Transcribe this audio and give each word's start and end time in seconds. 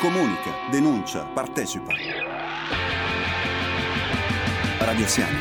Comunica, 0.00 0.52
denuncia, 0.70 1.24
partecipa. 1.24 1.92
Radio 4.78 5.06
Siani. 5.08 5.40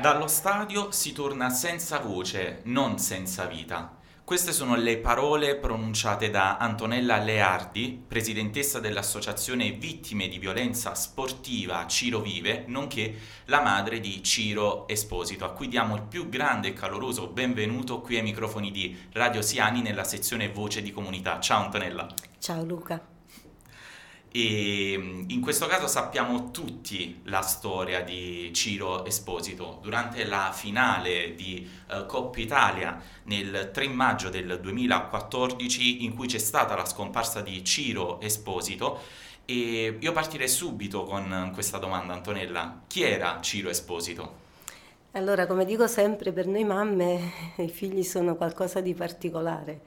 Dallo 0.00 0.26
stadio 0.26 0.90
si 0.90 1.12
torna 1.12 1.50
senza 1.50 1.98
voce, 1.98 2.62
non 2.64 2.98
senza 2.98 3.44
vita. 3.44 3.95
Queste 4.26 4.50
sono 4.50 4.74
le 4.74 4.98
parole 4.98 5.54
pronunciate 5.54 6.30
da 6.30 6.56
Antonella 6.56 7.16
Leardi, 7.18 8.02
presidentessa 8.08 8.80
dell'Associazione 8.80 9.70
Vittime 9.70 10.26
di 10.26 10.38
Violenza 10.38 10.96
Sportiva 10.96 11.86
Ciro 11.86 12.18
Vive, 12.18 12.64
nonché 12.66 13.14
la 13.44 13.62
madre 13.62 14.00
di 14.00 14.24
Ciro 14.24 14.88
Esposito, 14.88 15.44
a 15.44 15.52
cui 15.52 15.68
diamo 15.68 15.94
il 15.94 16.02
più 16.02 16.28
grande 16.28 16.66
e 16.66 16.72
caloroso 16.72 17.28
benvenuto 17.28 18.00
qui 18.00 18.16
ai 18.16 18.24
microfoni 18.24 18.72
di 18.72 18.98
Radio 19.12 19.42
Siani 19.42 19.80
nella 19.80 20.02
sezione 20.02 20.50
Voce 20.50 20.82
di 20.82 20.90
Comunità. 20.90 21.38
Ciao 21.38 21.62
Antonella. 21.62 22.12
Ciao 22.40 22.64
Luca. 22.64 23.15
E 24.38 24.92
in 25.28 25.40
questo 25.40 25.66
caso 25.66 25.86
sappiamo 25.86 26.50
tutti 26.50 27.22
la 27.24 27.40
storia 27.40 28.02
di 28.02 28.50
Ciro 28.52 29.06
Esposito. 29.06 29.78
Durante 29.80 30.26
la 30.26 30.52
finale 30.52 31.34
di 31.34 31.66
uh, 31.88 32.04
Coppa 32.04 32.38
Italia 32.38 33.00
nel 33.22 33.70
3 33.72 33.88
maggio 33.88 34.28
del 34.28 34.60
2014, 34.60 36.04
in 36.04 36.14
cui 36.14 36.26
c'è 36.26 36.36
stata 36.36 36.74
la 36.74 36.84
scomparsa 36.84 37.40
di 37.40 37.64
Ciro 37.64 38.20
Esposito, 38.20 39.00
e 39.46 39.96
io 39.98 40.12
partirei 40.12 40.48
subito 40.48 41.04
con 41.04 41.52
questa 41.54 41.78
domanda, 41.78 42.12
Antonella. 42.12 42.82
Chi 42.88 43.04
era 43.04 43.38
Ciro 43.40 43.70
Esposito? 43.70 44.44
Allora, 45.12 45.46
come 45.46 45.64
dico 45.64 45.86
sempre, 45.86 46.32
per 46.32 46.46
noi 46.46 46.64
mamme 46.64 47.32
i 47.56 47.70
figli 47.70 48.02
sono 48.02 48.36
qualcosa 48.36 48.82
di 48.82 48.92
particolare 48.92 49.80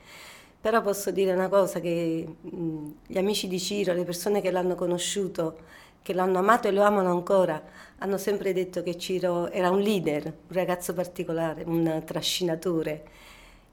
però 0.61 0.81
posso 0.81 1.11
dire 1.11 1.33
una 1.33 1.47
cosa, 1.47 1.79
che 1.79 2.27
mh, 2.41 2.87
gli 3.07 3.17
amici 3.17 3.47
di 3.47 3.59
Ciro, 3.59 3.93
le 3.93 4.03
persone 4.03 4.41
che 4.41 4.51
l'hanno 4.51 4.75
conosciuto, 4.75 5.59
che 6.01 6.13
l'hanno 6.13 6.39
amato 6.39 6.67
e 6.67 6.71
lo 6.71 6.83
amano 6.83 7.11
ancora, 7.11 7.61
hanno 7.99 8.17
sempre 8.17 8.53
detto 8.53 8.83
che 8.83 8.97
Ciro 8.97 9.49
era 9.51 9.69
un 9.69 9.79
leader, 9.79 10.25
un 10.25 10.55
ragazzo 10.55 10.93
particolare, 10.93 11.63
un 11.65 12.01
trascinatore. 12.05 13.03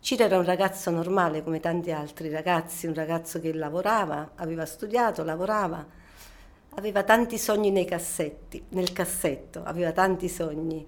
Ciro 0.00 0.24
era 0.24 0.38
un 0.38 0.44
ragazzo 0.44 0.90
normale 0.90 1.42
come 1.42 1.58
tanti 1.60 1.90
altri 1.90 2.28
ragazzi, 2.30 2.86
un 2.86 2.94
ragazzo 2.94 3.40
che 3.40 3.52
lavorava, 3.52 4.32
aveva 4.36 4.64
studiato, 4.66 5.24
lavorava, 5.24 5.84
aveva 6.76 7.02
tanti 7.02 7.38
sogni 7.38 7.70
nei 7.70 7.84
cassetti, 7.84 8.62
nel 8.70 8.92
cassetto, 8.92 9.62
aveva 9.64 9.92
tanti 9.92 10.28
sogni. 10.28 10.86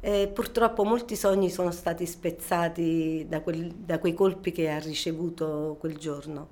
E 0.00 0.28
purtroppo 0.32 0.84
molti 0.84 1.16
sogni 1.16 1.50
sono 1.50 1.70
stati 1.72 2.06
spezzati 2.06 3.26
da, 3.28 3.40
quel, 3.40 3.72
da, 3.72 3.98
quei 3.98 4.14
colpi 4.14 4.52
che 4.52 4.70
ha 4.70 4.78
ricevuto 4.78 5.76
quel 5.80 5.96
giorno. 5.96 6.48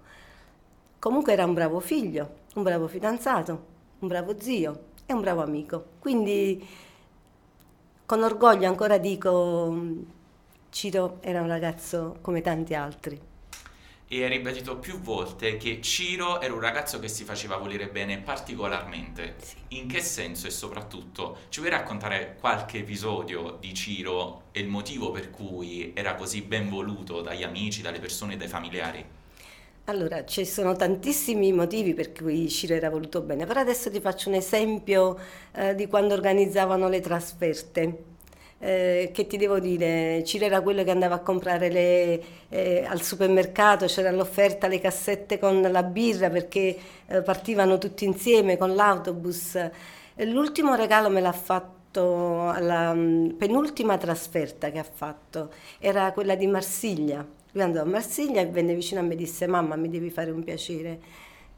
Comunque 0.99 1.33
era 1.33 1.45
un 1.45 1.55
bravo 1.55 1.79
figlio, 1.79 2.39
un 2.55 2.63
bravo 2.65 2.89
fidanzato, 2.89 3.65
un 4.01 4.09
bravo 4.09 4.41
zio 4.41 4.81
e 5.07 5.13
un 5.13 5.21
bravo 5.21 5.43
amico. 5.43 5.85
Quindi 6.01 6.67
con 8.05 8.23
orgoglio 8.23 8.67
ancora 8.69 8.99
dico 8.99 9.75
Ciro 10.71 11.19
era 11.21 11.41
un 11.41 11.49
ragazzo 11.49 12.19
come 12.21 12.41
tanti 12.41 12.75
altri 12.75 13.21
e 14.09 14.25
ha 14.25 14.29
ribadito 14.29 14.77
più 14.77 15.01
volte 15.01 15.57
che 15.57 15.81
Ciro 15.81 16.41
era 16.41 16.55
un 16.55 16.61
ragazzo 16.61 17.01
che 17.01 17.09
si 17.09 17.25
faceva 17.25 17.57
volere 17.57 17.89
bene 17.89 18.19
particolarmente. 18.19 19.35
Sì. 19.43 19.57
In 19.69 19.89
che 19.89 20.01
senso 20.01 20.47
e 20.47 20.51
soprattutto 20.51 21.39
ci 21.49 21.61
vuoi 21.61 21.73
raccontare 21.73 22.37
qualche 22.39 22.79
episodio 22.79 23.57
di 23.61 23.75
Ciro 23.75 24.43
e 24.53 24.61
il 24.61 24.69
motivo 24.69 25.11
per 25.11 25.31
cui 25.31 25.93
era 25.95 26.15
così 26.15 26.43
ben 26.43 26.69
voluto 26.69 27.21
dagli 27.21 27.43
amici, 27.43 27.83
dalle 27.83 27.99
persone 27.99 28.35
e 28.35 28.37
dai 28.37 28.49
familiari? 28.49 29.05
Allora, 29.89 30.25
ci 30.25 30.45
sono 30.45 30.75
tantissimi 30.75 31.53
motivi 31.53 31.95
per 31.95 32.13
cui 32.13 32.49
Ciro 32.49 32.75
era 32.75 32.91
voluto 32.91 33.21
bene, 33.21 33.47
però 33.47 33.61
adesso 33.61 33.89
ti 33.89 34.01
faccio 34.01 34.29
un 34.29 34.35
esempio 34.35 35.17
eh, 35.53 35.77
di 35.77 35.87
quando 35.87 36.15
organizzavano 36.15 36.89
le 36.89 37.01
trasferte 37.01 38.15
eh, 38.59 39.11
che 39.13 39.27
ti 39.27 39.37
devo 39.37 39.59
dire, 39.59 40.23
Ciro 40.25 40.47
era 40.47 40.61
quello 40.61 40.83
che 40.83 40.91
andava 40.91 41.17
a 41.17 41.21
comprare 41.21 41.69
le, 41.71 42.23
eh, 42.49 42.85
al 42.87 43.03
supermercato, 43.03 43.87
c'era 43.87 44.11
l'offerta, 44.11 44.67
le 44.67 44.81
cassette 44.81 45.39
con 45.39 45.61
la 45.61 45.83
birra 45.83 46.31
perché 46.31 46.77
eh, 47.07 47.23
partivano 47.23 47.79
tutti 47.79 48.05
insieme 48.05 48.57
con 48.57 48.75
l'autobus. 48.75 49.59
L'ultimo 50.17 50.75
regalo 50.75 51.11
me 51.11 51.21
l'ha 51.21 51.33
fatto 51.33 52.49
alla 52.49 52.95
mm, 52.95 53.31
penultima 53.31 53.99
trasferta 53.99 54.71
che 54.71 54.79
ha 54.79 54.87
fatto, 54.91 55.51
era 55.79 56.13
quella 56.13 56.35
di 56.35 56.47
Marsiglia. 56.47 57.27
Lui 57.53 57.63
andò 57.63 57.83
a 57.83 57.85
Marsiglia 57.85 58.41
e 58.41 58.47
venne 58.47 58.75
vicino 58.75 59.01
a 59.01 59.03
me 59.03 59.15
e 59.15 59.17
disse 59.17 59.47
mamma 59.47 59.77
mi 59.77 59.89
devi 59.89 60.11
fare 60.11 60.31
un 60.31 60.43
piacere. 60.43 61.01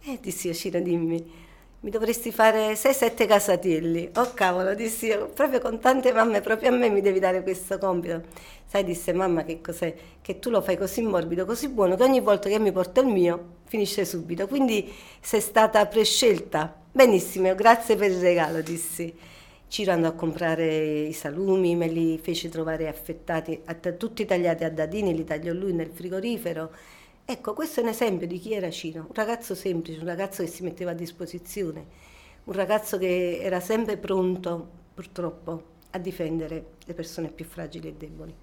E 0.04 0.18
dissi 0.20 0.48
io 0.48 0.54
Ciro 0.54 0.80
dimmi 0.80 1.46
mi 1.80 1.90
dovresti 1.90 2.32
fare 2.32 2.72
6-7 2.72 3.26
casatelli. 3.26 4.10
Oh 4.16 4.32
cavolo, 4.34 4.74
dissi 4.74 5.06
io, 5.06 5.28
proprio 5.28 5.60
con 5.60 5.78
tante 5.78 6.12
mamme, 6.12 6.40
proprio 6.40 6.70
a 6.70 6.72
me 6.72 6.90
mi 6.90 7.00
devi 7.00 7.20
dare 7.20 7.42
questo 7.42 7.78
compito. 7.78 8.22
Sai, 8.66 8.82
disse 8.82 9.12
mamma 9.12 9.44
che 9.44 9.60
cos'è? 9.60 9.94
Che 10.20 10.38
tu 10.40 10.50
lo 10.50 10.60
fai 10.60 10.76
così 10.76 11.02
morbido, 11.02 11.44
così 11.44 11.68
buono, 11.68 11.94
che 11.94 12.02
ogni 12.02 12.20
volta 12.20 12.48
che 12.48 12.58
mi 12.58 12.72
porto 12.72 13.00
il 13.00 13.06
mio 13.06 13.56
finisce 13.66 14.04
subito. 14.04 14.48
Quindi 14.48 14.92
sei 15.20 15.40
stata 15.40 15.86
prescelta. 15.86 16.74
Benissimo, 16.90 17.54
grazie 17.54 17.94
per 17.94 18.10
il 18.10 18.18
regalo, 18.18 18.60
dissi. 18.60 19.14
Ciro 19.68 19.92
andò 19.92 20.08
a 20.08 20.12
comprare 20.12 21.04
i 21.04 21.12
salumi, 21.12 21.76
me 21.76 21.86
li 21.86 22.18
fece 22.18 22.48
trovare 22.48 22.88
affettati, 22.88 23.60
tutti 23.96 24.24
tagliati 24.24 24.64
a 24.64 24.70
dadini, 24.70 25.14
li 25.14 25.24
tagliò 25.24 25.52
lui 25.52 25.72
nel 25.74 25.90
frigorifero 25.92 26.70
Ecco, 27.30 27.52
questo 27.52 27.80
è 27.80 27.82
un 27.82 27.90
esempio 27.90 28.26
di 28.26 28.38
chi 28.38 28.54
era 28.54 28.70
Ciro, 28.70 29.00
un 29.00 29.12
ragazzo 29.12 29.54
semplice, 29.54 30.00
un 30.00 30.06
ragazzo 30.06 30.42
che 30.42 30.48
si 30.48 30.62
metteva 30.62 30.92
a 30.92 30.94
disposizione, 30.94 31.84
un 32.44 32.54
ragazzo 32.54 32.96
che 32.96 33.40
era 33.42 33.60
sempre 33.60 33.98
pronto, 33.98 34.66
purtroppo, 34.94 35.64
a 35.90 35.98
difendere 35.98 36.76
le 36.86 36.94
persone 36.94 37.28
più 37.28 37.44
fragili 37.44 37.88
e 37.88 37.92
deboli. 37.92 38.34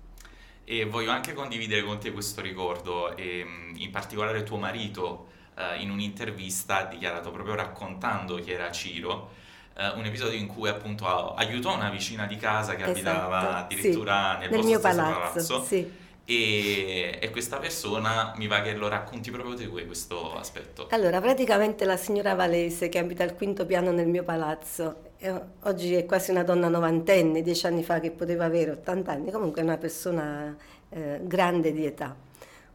E 0.65 0.85
voglio 0.85 1.09
anche 1.09 1.33
condividere 1.33 1.81
con 1.81 1.97
te 1.97 2.11
questo 2.11 2.41
ricordo, 2.41 3.17
e 3.17 3.43
in 3.73 3.89
particolare 3.89 4.43
tuo 4.43 4.57
marito 4.57 5.29
eh, 5.55 5.81
in 5.81 5.89
un'intervista 5.89 6.81
ha 6.81 6.85
dichiarato 6.85 7.31
proprio 7.31 7.55
raccontando 7.55 8.35
chi 8.35 8.51
era 8.51 8.69
Ciro, 8.69 9.31
eh, 9.77 9.87
un 9.95 10.05
episodio 10.05 10.37
in 10.37 10.45
cui 10.45 10.69
appunto 10.69 11.33
aiutò 11.33 11.73
una 11.73 11.89
vicina 11.89 12.27
di 12.27 12.35
casa 12.35 12.75
che 12.75 12.83
esatto, 12.83 12.99
abitava 12.99 13.57
addirittura 13.63 14.33
sì, 14.33 14.39
nel, 14.41 14.49
nel 14.51 14.63
mio 14.63 14.79
palazzo. 14.79 15.17
palazzo. 15.17 15.63
Sì 15.63 16.03
e, 16.25 17.19
e, 17.21 17.29
questa 17.29 17.57
persona 17.57 18.33
mi 18.37 18.47
va 18.47 18.61
che 18.61 18.73
lo 18.73 18.87
racconti 18.87 19.29
proprio 19.29 19.55
te 19.55 19.67
questo 19.67 20.35
aspetto. 20.35 20.87
Allora, 20.89 21.21
praticamente 21.21 21.85
la 21.85 21.97
signora 21.97 22.33
Valese 22.33 22.89
che 22.89 22.97
abita 22.97 23.23
al 23.23 23.35
quinto 23.35 23.65
piano 23.65 23.91
nel 23.91 24.07
mio 24.07 24.23
palazzo, 24.23 25.11
eh, 25.19 25.39
oggi 25.63 25.93
è 25.93 26.05
quasi 26.05 26.31
una 26.31 26.43
donna 26.43 26.67
novantenne, 26.67 27.43
dieci 27.43 27.67
anni 27.67 27.83
fa 27.83 27.99
che 27.99 28.09
poteva 28.09 28.45
avere 28.45 28.71
80 28.71 29.11
anni, 29.11 29.31
comunque 29.31 29.61
è 29.61 29.63
una 29.63 29.77
persona 29.77 30.55
eh, 30.89 31.19
grande 31.21 31.71
di 31.71 31.85
età. 31.85 32.15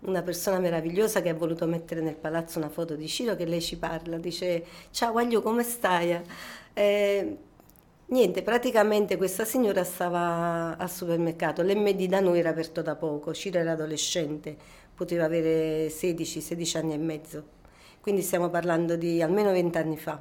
Una 0.03 0.23
persona 0.23 0.59
meravigliosa 0.59 1.21
che 1.21 1.29
ha 1.29 1.35
voluto 1.35 1.67
mettere 1.67 2.01
nel 2.01 2.15
palazzo 2.15 2.59
una 2.59 2.71
foto 2.71 2.95
di 2.95 3.07
Ciro 3.07 3.35
che 3.37 3.45
lei 3.45 3.61
ci 3.61 3.77
parla, 3.77 4.17
dice 4.17 4.65
ciao 4.91 5.17
Aglio 5.17 5.43
come 5.43 5.63
stai? 5.63 6.19
Eh, 6.73 7.37
Niente, 8.11 8.43
praticamente 8.43 9.17
questa 9.17 9.45
signora 9.45 9.85
stava 9.85 10.77
al 10.77 10.91
supermercato, 10.91 11.63
l'MD 11.63 12.07
da 12.07 12.21
noi 12.21 12.41
era 12.41 12.51
aperto 12.51 12.83
da 12.83 12.97
poco, 12.97 13.33
Ciro 13.33 13.59
era 13.59 13.73
adolescente, 13.73 14.57
poteva 14.95 15.25
avere 15.25 15.89
16-16 15.91 16.77
anni 16.77 16.93
e 16.95 16.99
mezzo, 16.99 17.45
quindi 18.01 18.23
stiamo 18.23 18.51
parlando 18.51 18.97
di 18.97 19.23
almeno 19.23 19.53
20 19.53 19.79
anni 19.79 19.97
fa. 19.97 20.21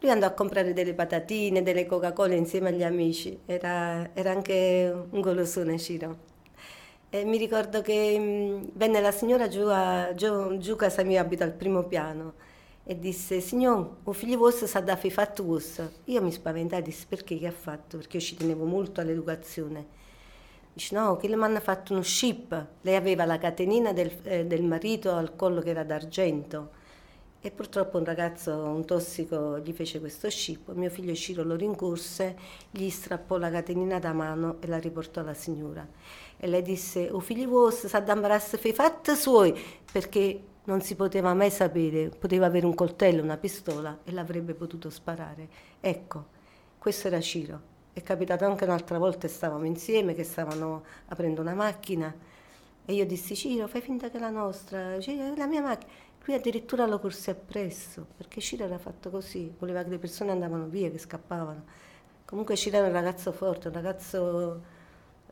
Lui 0.00 0.10
andò 0.10 0.26
a 0.26 0.30
comprare 0.32 0.72
delle 0.72 0.94
patatine, 0.94 1.62
delle 1.62 1.86
Coca-Cola 1.86 2.34
insieme 2.34 2.70
agli 2.70 2.82
amici, 2.82 3.38
era, 3.46 4.10
era 4.14 4.30
anche 4.32 4.92
un 5.10 5.20
golosone 5.20 5.78
Ciro. 5.78 6.30
E 7.10 7.24
mi 7.24 7.36
ricordo 7.36 7.82
che 7.82 8.18
mh, 8.18 8.70
venne 8.74 9.00
la 9.00 9.12
signora 9.12 9.46
giù, 9.48 9.62
a, 9.68 10.12
giù, 10.14 10.56
giù 10.58 10.76
casa 10.76 11.02
mia, 11.04 11.20
abita 11.20 11.44
al 11.44 11.52
primo 11.52 11.84
piano, 11.84 12.34
e 12.84 12.98
disse 12.98 13.40
signor 13.40 13.98
o 14.02 14.12
figlio 14.12 14.38
vostro 14.38 14.66
sa 14.66 14.80
da 14.80 14.96
fare 14.96 15.10
fatto 15.10 15.44
questo 15.44 15.90
io 16.06 16.20
mi 16.20 16.32
spaventai 16.32 16.82
disse 16.82 17.06
perché 17.08 17.38
che 17.38 17.46
ha 17.46 17.52
fatto? 17.52 17.98
Perché 17.98 18.16
io 18.16 18.22
ci 18.22 18.36
tenevo 18.36 18.64
molto 18.64 19.00
all'educazione. 19.00 20.00
Dice 20.72 20.94
no 20.96 21.16
che 21.16 21.28
le 21.28 21.34
hanno 21.34 21.60
fatto 21.60 21.92
uno 21.92 22.02
ship 22.02 22.66
lei 22.80 22.96
aveva 22.96 23.24
la 23.24 23.38
catenina 23.38 23.92
del, 23.92 24.10
eh, 24.24 24.46
del 24.46 24.62
marito 24.62 25.12
al 25.12 25.36
collo 25.36 25.60
che 25.60 25.70
era 25.70 25.84
d'argento. 25.84 26.80
E 27.44 27.50
purtroppo 27.50 27.98
un 27.98 28.04
ragazzo, 28.04 28.54
un 28.54 28.84
tossico, 28.84 29.58
gli 29.58 29.72
fece 29.72 29.98
questo 29.98 30.30
scippo. 30.30 30.74
Mio 30.74 30.90
figlio 30.90 31.12
Ciro 31.12 31.42
lo 31.42 31.56
rincorse, 31.56 32.36
gli 32.70 32.88
strappò 32.88 33.36
la 33.36 33.50
catenina 33.50 33.98
da 33.98 34.12
mano 34.12 34.58
e 34.60 34.68
la 34.68 34.78
riportò 34.78 35.22
alla 35.22 35.34
signora. 35.34 35.84
E 36.36 36.46
lei 36.46 36.62
disse, 36.62 37.10
o 37.10 37.18
figlio 37.18 37.48
vostro, 37.48 37.88
sa 37.88 37.98
da 37.98 38.14
imbarazzo 38.14 38.56
fai 38.58 38.72
fatti 38.72 39.16
suoi, 39.16 39.60
perché 39.90 40.40
non 40.64 40.80
si 40.80 40.94
poteva 40.94 41.34
mai 41.34 41.50
sapere, 41.50 42.08
poteva 42.08 42.46
avere 42.46 42.66
un 42.66 42.74
coltello, 42.74 43.22
una 43.22 43.36
pistola 43.36 43.98
e 44.04 44.12
l'avrebbe 44.12 44.54
potuto 44.54 44.90
sparare. 44.90 45.48
Ecco, 45.80 46.26
questo 46.78 47.08
era 47.08 47.20
Ciro. 47.20 47.70
È 47.92 48.02
capitato 48.02 48.44
anche 48.44 48.64
un'altra 48.64 48.98
volta, 48.98 49.28
stavamo 49.28 49.64
insieme, 49.64 50.14
che 50.14 50.24
stavano 50.24 50.84
aprendo 51.08 51.40
una 51.40 51.54
macchina 51.54 52.14
e 52.84 52.94
io 52.94 53.06
dissi 53.06 53.34
Ciro, 53.36 53.66
fai 53.66 53.80
finta 53.80 54.10
che 54.10 54.16
è 54.16 54.20
la 54.20 54.30
nostra, 54.30 54.96
la 54.96 55.46
mia 55.46 55.62
macchina. 55.62 55.92
Lui 56.24 56.36
addirittura 56.36 56.86
lo 56.86 57.00
corse 57.00 57.32
appresso, 57.32 58.06
perché 58.16 58.40
Ciro 58.40 58.64
era 58.64 58.78
fatto 58.78 59.10
così, 59.10 59.52
voleva 59.58 59.82
che 59.82 59.90
le 59.90 59.98
persone 59.98 60.30
andavano 60.30 60.66
via, 60.66 60.88
che 60.90 60.98
scappavano. 60.98 61.64
Comunque 62.24 62.56
Ciro 62.56 62.76
era 62.76 62.86
un 62.86 62.92
ragazzo 62.92 63.32
forte, 63.32 63.68
un 63.68 63.74
ragazzo... 63.74 64.62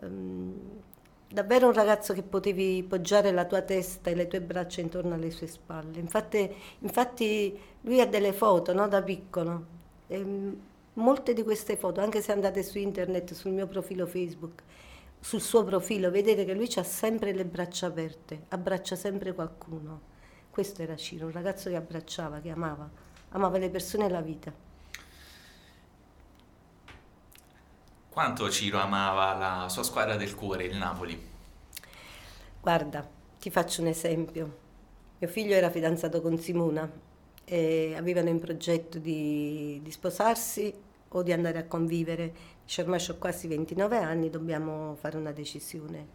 Um, 0.00 0.82
davvero 1.32 1.68
un 1.68 1.72
ragazzo 1.72 2.12
che 2.12 2.22
potevi 2.22 2.82
poggiare 2.82 3.30
la 3.30 3.44
tua 3.44 3.62
testa 3.62 4.10
e 4.10 4.14
le 4.14 4.26
tue 4.26 4.40
braccia 4.40 4.80
intorno 4.80 5.14
alle 5.14 5.30
sue 5.30 5.46
spalle. 5.46 5.98
Infatti, 6.00 6.52
infatti 6.80 7.56
lui 7.82 8.00
ha 8.00 8.06
delle 8.06 8.32
foto 8.32 8.72
no, 8.72 8.88
da 8.88 9.00
piccolo. 9.02 9.78
E 10.08 10.26
molte 10.94 11.32
di 11.32 11.44
queste 11.44 11.76
foto, 11.76 12.00
anche 12.00 12.20
se 12.20 12.32
andate 12.32 12.64
su 12.64 12.78
internet, 12.78 13.32
sul 13.32 13.52
mio 13.52 13.68
profilo 13.68 14.06
Facebook, 14.06 14.62
sul 15.20 15.40
suo 15.40 15.62
profilo, 15.62 16.10
vedete 16.10 16.44
che 16.44 16.54
lui 16.54 16.68
ha 16.76 16.82
sempre 16.82 17.32
le 17.32 17.44
braccia 17.44 17.86
aperte, 17.86 18.46
abbraccia 18.48 18.96
sempre 18.96 19.32
qualcuno. 19.32 20.08
Questo 20.50 20.82
era 20.82 20.96
Ciro, 20.96 21.26
un 21.26 21.32
ragazzo 21.32 21.68
che 21.68 21.76
abbracciava, 21.76 22.40
che 22.40 22.50
amava, 22.50 22.90
amava 23.30 23.58
le 23.58 23.70
persone 23.70 24.06
e 24.06 24.08
la 24.08 24.20
vita. 24.20 24.52
Quanto 28.20 28.50
Ciro 28.50 28.78
amava 28.78 29.32
la 29.32 29.68
sua 29.70 29.82
squadra 29.82 30.14
del 30.14 30.34
cuore, 30.34 30.64
il 30.64 30.76
Napoli? 30.76 31.18
Guarda, 32.60 33.08
ti 33.40 33.48
faccio 33.48 33.80
un 33.80 33.86
esempio. 33.86 34.56
Mio 35.16 35.30
figlio 35.30 35.54
era 35.54 35.70
fidanzato 35.70 36.20
con 36.20 36.36
Simona 36.38 36.86
e 37.46 37.94
avevano 37.96 38.28
in 38.28 38.38
progetto 38.38 38.98
di, 38.98 39.80
di 39.82 39.90
sposarsi 39.90 40.70
o 41.08 41.22
di 41.22 41.32
andare 41.32 41.60
a 41.60 41.64
convivere. 41.64 42.34
Dice, 42.62 42.82
ormai 42.82 43.02
ho 43.08 43.16
quasi 43.16 43.48
29 43.48 43.96
anni, 43.96 44.28
dobbiamo 44.28 44.96
fare 45.00 45.16
una 45.16 45.32
decisione. 45.32 46.06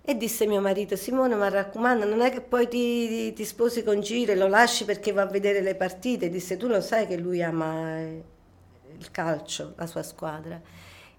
E 0.00 0.16
disse 0.16 0.46
mio 0.46 0.60
marito, 0.60 0.94
Simone, 0.94 1.34
ma 1.34 1.48
raccomando, 1.48 2.06
non 2.06 2.20
è 2.20 2.30
che 2.30 2.40
poi 2.40 2.68
ti, 2.68 3.32
ti 3.32 3.44
sposi 3.44 3.82
con 3.82 4.00
Ciro 4.00 4.30
e 4.30 4.36
lo 4.36 4.46
lasci 4.46 4.84
perché 4.84 5.10
va 5.10 5.22
a 5.22 5.26
vedere 5.26 5.60
le 5.60 5.74
partite. 5.74 6.30
Disse, 6.30 6.56
tu 6.56 6.68
lo 6.68 6.80
sai 6.80 7.08
che 7.08 7.16
lui 7.16 7.42
ama 7.42 8.32
il 8.98 9.10
calcio, 9.10 9.74
la 9.76 9.86
sua 9.86 10.02
squadra. 10.02 10.60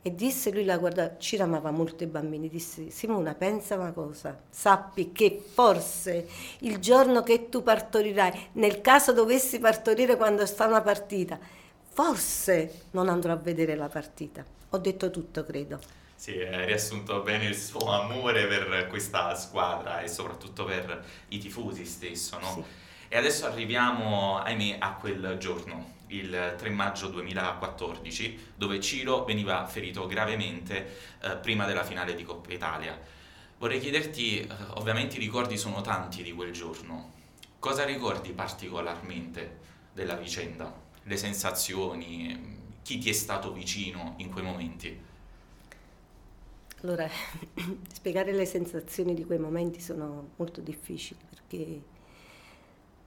E 0.01 0.13
disse, 0.13 0.51
lui 0.51 0.66
la 0.66 0.77
guardava, 0.77 1.18
ci 1.18 1.36
amava 1.38 1.72
molto 1.72 2.04
i 2.04 2.07
bambini, 2.07 2.48
disse, 2.48 2.92
Simona, 2.92 3.33
pensa 3.33 3.74
una 3.74 3.92
cosa, 3.92 4.39
sappi 4.50 5.12
che 5.12 5.44
forse 5.44 6.27
il 6.60 6.77
giorno 6.77 7.24
che 7.24 7.50
tu 7.50 7.63
partorirai, 7.63 8.50
nel 8.54 8.81
caso 8.81 9.13
dovessi 9.13 9.57
partorire 9.57 10.16
quando 10.16 10.45
sta 10.45 10.68
una 10.68 10.81
partita, 10.81 11.39
forse 11.89 12.83
non 12.92 13.10
andrò 13.10 13.33
a 13.33 13.38
vedere 13.38 13.75
la 13.75 13.89
partita. 13.89 14.45
Ho 14.69 14.77
detto 14.77 15.10
tutto, 15.10 15.44
credo. 15.44 15.80
Sì, 16.13 16.39
hai 16.39 16.66
riassunto 16.66 17.22
bene 17.22 17.45
il 17.45 17.56
suo 17.56 17.89
amore 17.89 18.45
per 18.45 18.88
questa 18.88 19.33
squadra 19.33 20.01
e 20.01 20.07
soprattutto 20.07 20.66
per 20.66 21.04
i 21.30 21.39
tifosi 21.39 21.83
stesso, 21.83 22.38
no? 22.39 22.54
Sì. 22.54 22.63
E 23.07 23.18
adesso 23.18 23.48
arriviamo, 23.48 24.38
ahimè, 24.38 24.77
a 24.80 24.94
quel 24.94 25.38
giorno, 25.39 25.94
il 26.07 26.55
3 26.57 26.69
maggio 26.69 27.07
2014, 27.07 28.53
dove 28.55 28.79
Ciro 28.79 29.23
veniva 29.23 29.65
ferito 29.65 30.05
gravemente 30.07 31.17
eh, 31.21 31.35
prima 31.37 31.65
della 31.65 31.83
finale 31.83 32.15
di 32.15 32.23
Coppa 32.23 32.53
Italia. 32.53 32.99
Vorrei 33.57 33.79
chiederti, 33.79 34.41
eh, 34.41 34.47
ovviamente 34.75 35.15
i 35.15 35.19
ricordi 35.19 35.57
sono 35.57 35.81
tanti 35.81 36.23
di 36.23 36.33
quel 36.33 36.51
giorno, 36.51 37.13
cosa 37.59 37.85
ricordi 37.85 38.31
particolarmente 38.31 39.59
della 39.93 40.15
vicenda? 40.15 40.83
Le 41.03 41.17
sensazioni, 41.17 42.77
chi 42.81 42.97
ti 42.97 43.09
è 43.09 43.13
stato 43.13 43.51
vicino 43.51 44.15
in 44.17 44.31
quei 44.31 44.43
momenti? 44.43 45.01
Allora, 46.81 47.09
spiegare 47.91 48.31
le 48.31 48.45
sensazioni 48.45 49.13
di 49.13 49.23
quei 49.23 49.39
momenti 49.39 49.79
sono 49.79 50.29
molto 50.35 50.61
difficili 50.61 51.19
perché 51.27 51.81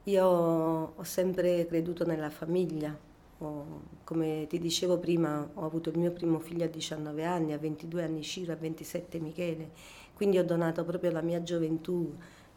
io 0.09 0.27
ho 0.27 1.03
sempre 1.05 1.67
creduto 1.67 2.05
nella 2.07 2.31
famiglia, 2.31 2.97
ho, 3.41 3.83
come 4.05 4.47
ti 4.49 4.59
dicevo 4.59 4.99
prima 4.99 5.49
ho 5.55 5.65
avuto 5.65 5.91
il 5.91 5.99
mio 5.99 6.13
primo 6.13 6.39
figlio 6.39 6.65
a 6.65 6.69
19 6.69 7.25
anni, 7.25 7.53
a 7.53 7.59
22 7.59 8.03
anni 8.03 8.23
Ciro, 8.23 8.53
a 8.53 8.57
27 8.57 9.21
Michele, 9.21 9.71
quindi 10.15 10.39
ho 10.39 10.45
donato 10.45 10.85
proprio 10.85 11.11
la 11.11 11.21
mia 11.21 11.43
gioventù, 11.43 12.15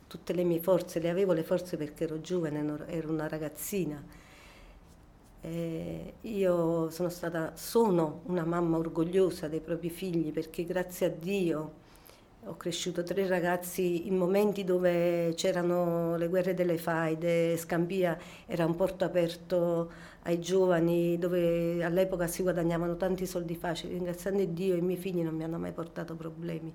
tutte 0.07 0.33
le 0.33 0.43
mie 0.43 0.59
forze, 0.59 0.99
le 0.99 1.09
avevo 1.09 1.33
le 1.33 1.43
forze 1.43 1.77
perché 1.77 2.05
ero 2.05 2.21
giovane, 2.21 2.85
ero 2.87 3.11
una 3.11 3.27
ragazzina. 3.27 4.03
E 5.43 6.13
io 6.21 6.89
sono 6.91 7.09
stata, 7.09 7.53
sono 7.55 8.21
una 8.25 8.45
mamma 8.45 8.77
orgogliosa 8.77 9.47
dei 9.47 9.59
propri 9.59 9.89
figli 9.89 10.31
perché 10.31 10.63
grazie 10.65 11.07
a 11.07 11.09
Dio 11.09 11.80
ho 12.45 12.57
cresciuto 12.57 13.03
tre 13.03 13.27
ragazzi 13.27 14.07
in 14.07 14.17
momenti 14.17 14.63
dove 14.63 15.31
c'erano 15.35 16.15
le 16.15 16.27
guerre 16.27 16.55
delle 16.55 16.79
faide, 16.79 17.55
Scampia 17.55 18.17
era 18.47 18.65
un 18.65 18.75
porto 18.75 19.05
aperto 19.05 19.91
ai 20.23 20.39
giovani 20.39 21.19
dove 21.19 21.83
all'epoca 21.83 22.25
si 22.25 22.41
guadagnavano 22.41 22.97
tanti 22.97 23.27
soldi 23.27 23.55
facili. 23.55 23.93
Ringraziando 23.93 24.43
Dio 24.45 24.75
i 24.75 24.81
miei 24.81 24.97
figli 24.97 25.21
non 25.21 25.35
mi 25.35 25.43
hanno 25.43 25.59
mai 25.59 25.71
portato 25.71 26.15
problemi. 26.15 26.73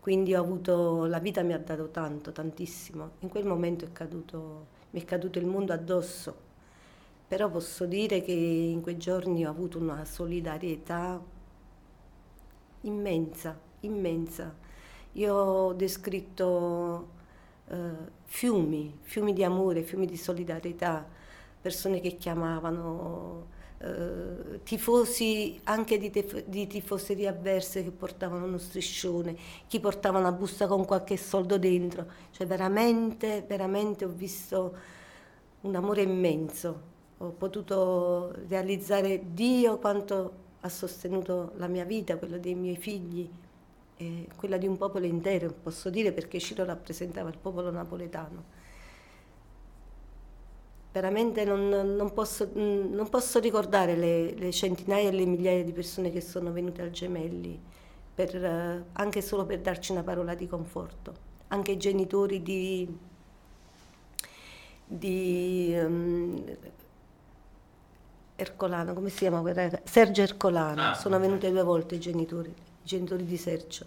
Quindi 0.00 0.34
avuto, 0.34 1.04
la 1.06 1.20
vita 1.20 1.42
mi 1.42 1.52
ha 1.52 1.58
dato 1.58 1.88
tanto, 1.90 2.32
tantissimo. 2.32 3.12
In 3.20 3.28
quel 3.28 3.44
momento 3.44 3.84
è 3.84 3.92
caduto, 3.92 4.66
mi 4.90 5.00
è 5.00 5.04
caduto 5.04 5.38
il 5.38 5.46
mondo 5.46 5.72
addosso. 5.72 6.44
Però 7.28 7.48
posso 7.48 7.86
dire 7.86 8.22
che 8.22 8.32
in 8.32 8.80
quei 8.82 8.96
giorni 8.96 9.46
ho 9.46 9.50
avuto 9.50 9.78
una 9.78 10.04
solidarietà 10.04 11.20
immensa, 12.82 13.58
immensa 13.80 14.64
io 15.16 15.34
ho 15.34 15.72
descritto 15.72 17.08
eh, 17.68 17.74
fiumi, 18.24 18.98
fiumi 19.02 19.32
di 19.32 19.44
amore, 19.44 19.82
fiumi 19.82 20.06
di 20.06 20.16
solidarietà, 20.16 21.04
persone 21.60 22.00
che 22.00 22.16
chiamavano, 22.16 23.54
eh, 23.78 24.60
tifosi 24.62 25.60
anche 25.64 25.98
di, 25.98 26.10
tef- 26.10 26.44
di, 26.46 26.66
tifoserie 26.66 27.28
avverse 27.28 27.82
che 27.82 27.90
portavano 27.90 28.44
uno 28.46 28.58
striscione, 28.58 29.36
chi 29.66 29.80
portava 29.80 30.18
una 30.18 30.32
busta 30.32 30.66
con 30.66 30.84
qualche 30.84 31.16
soldo 31.16 31.58
dentro. 31.58 32.06
Cioè 32.30 32.46
veramente, 32.46 33.44
veramente 33.46 34.04
ho 34.04 34.08
visto 34.08 34.74
un 35.62 35.74
amore 35.74 36.02
immenso. 36.02 36.94
Ho 37.18 37.30
potuto 37.30 38.34
realizzare 38.48 39.22
Dio 39.32 39.78
quanto 39.78 40.44
ha 40.60 40.68
sostenuto 40.68 41.52
la 41.56 41.66
mia 41.68 41.84
vita, 41.84 42.16
quella 42.18 42.38
dei 42.38 42.54
miei 42.54 42.76
figli, 42.76 43.28
eh, 43.96 44.28
quella 44.36 44.56
di 44.56 44.66
un 44.66 44.76
popolo 44.76 45.06
intero, 45.06 45.52
posso 45.62 45.90
dire, 45.90 46.12
perché 46.12 46.38
Ciro 46.38 46.64
rappresentava 46.64 47.28
il 47.28 47.38
popolo 47.38 47.70
napoletano. 47.70 48.54
Veramente 50.92 51.44
non, 51.44 51.68
non, 51.68 52.12
posso, 52.12 52.50
non 52.54 53.06
posso, 53.10 53.38
ricordare 53.38 53.96
le, 53.96 54.34
le, 54.34 54.50
centinaia 54.50 55.08
e 55.08 55.12
le 55.12 55.26
migliaia 55.26 55.62
di 55.62 55.72
persone 55.72 56.10
che 56.10 56.22
sono 56.22 56.52
venute 56.52 56.80
al 56.82 56.90
Gemelli, 56.90 57.60
per, 58.14 58.34
eh, 58.34 58.84
anche 58.92 59.20
solo 59.20 59.44
per 59.44 59.60
darci 59.60 59.92
una 59.92 60.02
parola 60.02 60.34
di 60.34 60.46
conforto. 60.46 61.24
Anche 61.48 61.72
i 61.72 61.76
genitori 61.76 62.42
di, 62.42 62.98
di 64.84 65.74
um, 65.76 66.44
Ercolano, 68.36 68.94
come 68.94 69.10
si 69.10 69.18
chiama? 69.18 69.42
Sergio 69.84 70.22
Ercolano, 70.22 70.90
ah, 70.90 70.94
sono 70.94 71.18
venuti 71.18 71.50
due 71.50 71.62
volte 71.62 71.94
i 71.96 72.00
genitori 72.00 72.54
i 72.86 72.88
genitori 72.88 73.24
di 73.24 73.36
Sergio, 73.36 73.84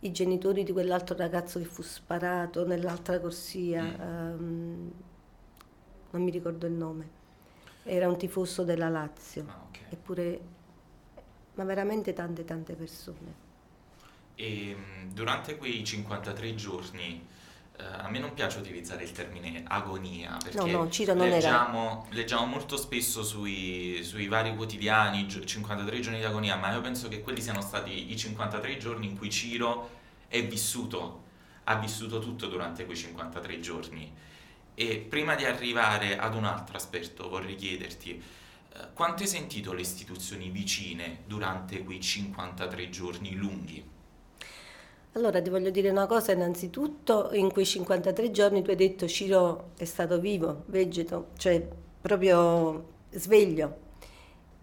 i 0.00 0.12
genitori 0.12 0.62
di 0.62 0.72
quell'altro 0.72 1.16
ragazzo 1.16 1.58
che 1.58 1.64
fu 1.64 1.82
sparato 1.82 2.66
nell'altra 2.66 3.18
corsia, 3.18 3.82
um, 3.82 4.92
non 6.10 6.22
mi 6.22 6.30
ricordo 6.30 6.66
il 6.66 6.72
nome, 6.72 7.10
era 7.84 8.08
un 8.08 8.16
tifoso 8.16 8.62
della 8.64 8.88
Lazio, 8.88 9.44
ah, 9.48 9.64
okay. 9.68 9.82
eppure, 9.90 10.40
ma 11.54 11.64
veramente 11.64 12.12
tante 12.12 12.44
tante 12.44 12.74
persone. 12.74 13.44
E 14.34 14.70
ehm, 14.70 15.12
durante 15.12 15.56
quei 15.56 15.82
53 15.82 16.54
giorni 16.54 17.26
a 17.78 18.08
me 18.08 18.18
non 18.18 18.32
piace 18.34 18.58
utilizzare 18.58 19.04
il 19.04 19.12
termine 19.12 19.62
agonia 19.66 20.38
perché 20.42 20.70
no, 20.70 20.84
no, 20.84 20.90
Ciro 20.90 21.14
non 21.14 21.28
leggiamo, 21.28 22.04
era... 22.06 22.14
leggiamo 22.14 22.46
molto 22.46 22.76
spesso 22.76 23.22
sui, 23.22 24.00
sui, 24.02 24.28
vari 24.28 24.54
quotidiani 24.54 25.28
53 25.28 26.00
giorni 26.00 26.18
di 26.18 26.24
agonia, 26.24 26.56
ma 26.56 26.72
io 26.72 26.80
penso 26.80 27.08
che 27.08 27.20
quelli 27.20 27.40
siano 27.40 27.60
stati 27.60 28.12
i 28.12 28.16
53 28.16 28.76
giorni 28.78 29.06
in 29.06 29.18
cui 29.18 29.30
Ciro 29.30 29.90
è 30.28 30.44
vissuto, 30.46 31.24
ha 31.64 31.76
vissuto 31.76 32.18
tutto 32.18 32.46
durante 32.46 32.84
quei 32.84 32.96
53 32.96 33.60
giorni. 33.60 34.12
E 34.74 34.98
prima 34.98 35.34
di 35.34 35.44
arrivare 35.44 36.18
ad 36.18 36.34
un 36.34 36.44
altro 36.44 36.76
aspetto 36.76 37.28
vorrei 37.28 37.54
chiederti 37.54 38.22
uh, 38.74 38.92
quanto 38.92 39.22
hai 39.22 39.28
sentito 39.28 39.72
le 39.72 39.80
istituzioni 39.80 40.50
vicine 40.50 41.22
durante 41.26 41.82
quei 41.82 42.00
53 42.00 42.90
giorni 42.90 43.34
lunghi? 43.34 43.94
Allora 45.16 45.40
ti 45.40 45.48
voglio 45.48 45.70
dire 45.70 45.88
una 45.88 46.04
cosa, 46.04 46.32
innanzitutto 46.32 47.30
in 47.32 47.50
quei 47.50 47.64
53 47.64 48.30
giorni 48.30 48.60
tu 48.60 48.68
hai 48.68 48.76
detto 48.76 49.08
Ciro 49.08 49.70
è 49.78 49.86
stato 49.86 50.20
vivo, 50.20 50.64
vegeto, 50.66 51.28
cioè 51.38 51.66
proprio 52.02 52.84
sveglio. 53.12 53.84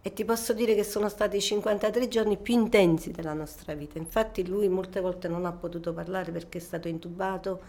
E 0.04 0.14
ti 0.14 0.24
posso 0.24 0.54
dire 0.54 0.76
che 0.76 0.84
sono 0.84 1.10
stati 1.10 1.38
i 1.38 1.42
53 1.42 2.08
giorni 2.08 2.38
più 2.38 2.54
intensi 2.54 3.10
della 3.10 3.34
nostra 3.34 3.74
vita. 3.74 3.98
Infatti 3.98 4.46
lui 4.46 4.70
molte 4.70 5.02
volte 5.02 5.28
non 5.28 5.46
ha 5.46 5.52
potuto 5.52 5.92
parlare 5.92 6.32
perché 6.32 6.60
è 6.60 6.62
stato 6.62 6.88
intubato, 6.88 7.60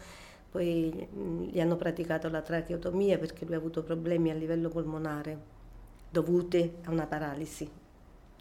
poi 0.51 1.09
gli 1.51 1.61
hanno 1.61 1.77
praticato 1.77 2.29
la 2.29 2.43
tracheotomia 2.43 3.17
perché 3.17 3.47
lui 3.47 3.55
ha 3.55 3.59
avuto 3.59 3.83
problemi 3.83 4.31
a 4.31 4.35
livello 4.35 4.69
polmonare 4.69 5.39
dovuti 6.11 6.71
a 6.85 6.91
una 6.91 7.07
paralisi, 7.07 7.67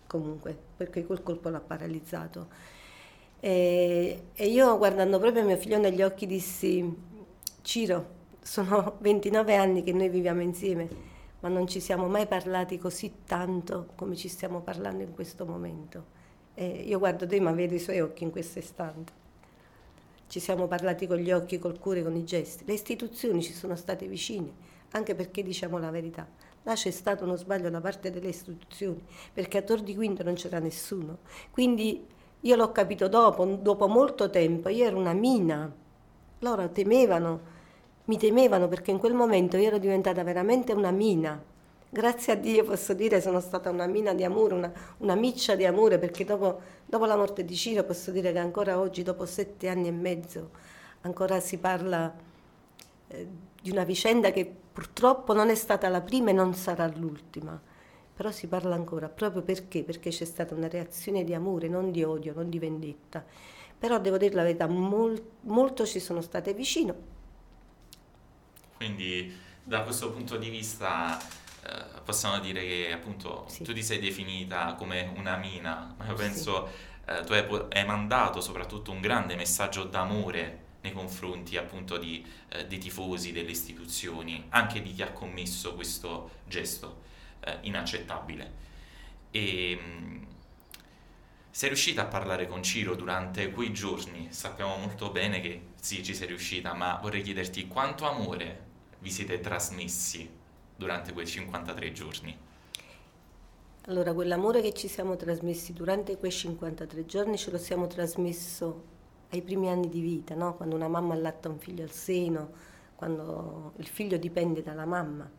comunque, 0.06 0.54
perché 0.76 1.06
quel 1.06 1.24
colpo 1.24 1.48
l'ha 1.48 1.62
paralizzato. 1.62 2.73
E, 3.46 4.28
e 4.34 4.48
io 4.48 4.78
guardando 4.78 5.20
proprio 5.20 5.44
mio 5.44 5.58
figlio 5.58 5.78
negli 5.78 6.02
occhi 6.02 6.26
dissi, 6.26 6.96
Ciro, 7.62 8.06
sono 8.42 8.96
29 9.04 9.54
anni 9.58 9.84
che 9.84 9.92
noi 9.92 10.08
viviamo 10.08 10.40
insieme, 10.40 10.88
ma 11.42 11.50
non 11.50 11.68
ci 11.68 11.82
siamo 11.82 12.08
mai 12.08 12.26
parlati 12.26 12.78
così 12.78 13.16
tanto 13.26 13.90
come 13.96 14.16
ci 14.16 14.30
stiamo 14.30 14.62
parlando 14.62 15.04
in 15.04 15.14
questo 15.14 15.46
momento. 15.46 16.06
E 16.54 16.84
io 16.86 16.98
guardo 17.00 17.28
te, 17.28 17.42
ma 17.42 17.52
vedo 17.52 17.74
i 17.74 17.80
suoi 17.80 18.00
occhi 18.00 18.24
in 18.24 18.32
questo 18.32 18.60
istante. 18.60 19.12
Ci 20.28 20.40
siamo 20.40 20.68
parlati 20.68 21.06
con 21.06 21.18
gli 21.18 21.34
occhi, 21.34 21.60
col 21.60 21.80
cuore, 21.80 22.02
con 22.02 22.16
i 22.16 22.24
gesti. 22.24 22.64
Le 22.66 22.72
istituzioni 22.72 23.44
ci 23.44 23.52
sono 23.52 23.76
state 23.76 24.08
vicine, 24.08 24.54
anche 24.92 25.16
perché 25.16 25.44
diciamo 25.44 25.78
la 25.80 25.92
verità. 25.92 26.26
Là 26.62 26.76
c'è 26.76 26.92
stato 26.92 27.26
uno 27.26 27.36
sbaglio 27.36 27.70
da 27.70 27.82
parte 27.82 28.10
delle 28.10 28.30
istituzioni, 28.30 29.04
perché 29.34 29.58
a 29.58 29.64
Tor 29.64 29.82
di 29.82 29.96
Quinto 29.96 30.24
non 30.24 30.36
c'era 30.36 30.60
nessuno. 30.60 31.18
Quindi 31.52 32.22
io 32.46 32.56
l'ho 32.56 32.72
capito 32.72 33.08
dopo, 33.08 33.46
dopo 33.46 33.88
molto 33.88 34.30
tempo, 34.30 34.70
io 34.70 34.86
ero 34.86 34.98
una 34.98 35.14
mina. 35.14 35.72
Loro 36.40 36.70
temevano, 36.70 37.40
mi 38.06 38.18
temevano 38.18 38.68
perché 38.68 38.92
in 38.92 38.98
quel 38.98 39.14
momento 39.14 39.56
io 39.56 39.68
ero 39.68 39.78
diventata 39.78 40.24
veramente 40.24 40.74
una 40.74 40.92
mina. 40.92 41.42
Grazie 41.90 42.34
a 42.34 42.36
Dio 42.36 42.66
posso 42.66 42.94
dire 42.94 43.22
sono 43.22 43.40
stata 43.40 43.70
una 43.70 43.86
mina 43.86 44.14
di 44.14 44.24
amore, 44.24 44.56
una, 44.56 44.72
una 44.98 45.16
miccia 45.16 45.56
di 45.56 45.66
amore, 45.66 46.00
perché 46.00 46.26
dopo, 46.26 46.60
dopo 46.86 47.06
la 47.06 47.16
morte 47.16 47.46
di 47.46 47.56
Ciro 47.56 47.84
posso 47.84 48.12
dire 48.12 48.34
che 48.34 48.40
ancora 48.40 48.78
oggi, 48.80 49.04
dopo 49.04 49.26
sette 49.26 49.70
anni 49.70 49.88
e 49.88 49.92
mezzo, 49.92 50.50
ancora 51.02 51.40
si 51.40 51.60
parla 51.60 52.14
eh, 53.08 53.28
di 53.62 53.72
una 53.72 53.84
vicenda 53.86 54.32
che 54.32 54.52
purtroppo 54.74 55.34
non 55.34 55.50
è 55.50 55.56
stata 55.56 55.88
la 55.88 56.02
prima 56.02 56.32
e 56.32 56.34
non 56.34 56.54
sarà 56.56 56.92
l'ultima, 56.94 57.58
però 58.14 58.32
si 58.32 58.48
parla 58.48 58.76
ancora, 58.76 59.10
proprio 59.10 59.42
perché? 59.42 59.84
Perché 59.84 60.12
c'è 60.12 60.26
stata 60.26 60.54
una 60.54 60.68
reazione 60.68 61.24
di 61.24 61.34
amore, 61.34 61.68
non 61.68 61.92
di 61.92 62.04
odio, 62.04 62.34
non 62.34 62.50
di 62.50 62.60
vendetta. 62.60 63.26
Però 63.78 64.00
devo 64.00 64.18
dire 64.18 64.36
la 64.36 64.44
verità, 64.44 64.68
mol, 64.68 65.22
molto 65.42 65.86
ci 65.86 66.00
sono 66.00 66.22
state 66.22 66.54
vicino. 66.54 67.12
Quindi 68.76 69.36
da 69.64 69.82
questo 69.82 70.12
punto 70.12 70.38
di 70.38 70.50
vista 70.50 71.18
eh, 71.66 72.02
possiamo 72.04 72.40
dire 72.40 72.62
che 72.62 72.92
appunto 72.94 73.46
sì. 73.48 73.64
tu 73.64 73.74
ti 73.74 73.82
sei 73.82 74.00
definita 74.00 74.76
come 74.76 75.12
una 75.16 75.38
mina, 75.38 75.96
ma 75.98 76.06
io 76.06 76.14
penso 76.14 76.68
sì. 76.68 77.12
eh, 77.12 77.24
tu 77.24 77.34
hai, 77.34 77.48
hai 77.72 77.86
mandato 77.86 78.42
soprattutto 78.42 78.92
un 78.92 79.02
grande 79.02 79.36
messaggio 79.36 79.86
d'amore 79.86 80.60
nei 80.82 80.92
confronti 80.92 81.58
appunto 81.58 81.98
di, 81.98 82.26
eh, 82.50 82.68
dei 82.68 82.78
tifosi, 82.78 83.32
delle 83.32 83.52
istituzioni, 83.52 84.46
anche 84.50 84.82
di 84.82 84.94
chi 84.94 85.02
ha 85.02 85.12
commesso 85.12 85.74
questo 85.74 86.30
gesto 86.46 87.12
eh, 87.46 87.58
inaccettabile. 87.62 88.52
E 89.32 89.78
mm, 89.82 90.24
sei 91.50 91.70
riuscita 91.70 92.04
a 92.04 92.06
parlare 92.06 92.48
con 92.48 92.64
Ciro 92.64 92.96
durante 92.96 93.52
quei 93.52 93.72
giorni? 93.72 94.28
Sappiamo 94.32 94.76
molto 94.78 95.12
bene 95.12 95.40
che 95.40 95.68
sì, 95.80 96.04
ci 96.04 96.16
sei 96.16 96.28
riuscita, 96.28 96.74
ma 96.74 96.98
vorrei 97.02 97.22
chiederti 97.22 97.68
quanto 97.68 98.06
amore 98.08 98.72
vi 99.00 99.12
siete 99.12 99.40
trasmessi 99.40 100.30
durante 100.76 101.14
quei 101.14 101.28
53 101.28 101.92
giorni? 101.92 102.38
Allora, 103.88 104.14
quell'amore 104.14 104.62
che 104.62 104.74
ci 104.74 104.88
siamo 104.88 105.16
trasmessi 105.18 105.74
durante 105.74 106.18
quei 106.18 106.32
53 106.32 107.06
giorni 107.06 107.38
ce 107.38 107.52
lo 107.52 107.58
siamo 107.58 107.86
trasmesso 107.88 108.92
ai 109.30 109.42
primi 109.42 109.70
anni 109.70 109.90
di 109.90 110.00
vita, 110.00 110.36
no? 110.36 110.56
quando 110.56 110.76
una 110.76 110.88
mamma 110.88 111.14
allatta 111.14 111.50
un 111.50 111.60
figlio 111.60 111.84
al 111.84 111.92
seno, 111.92 112.52
quando 112.96 113.74
il 113.78 113.88
figlio 113.88 114.18
dipende 114.18 114.64
dalla 114.64 114.86
mamma. 114.86 115.30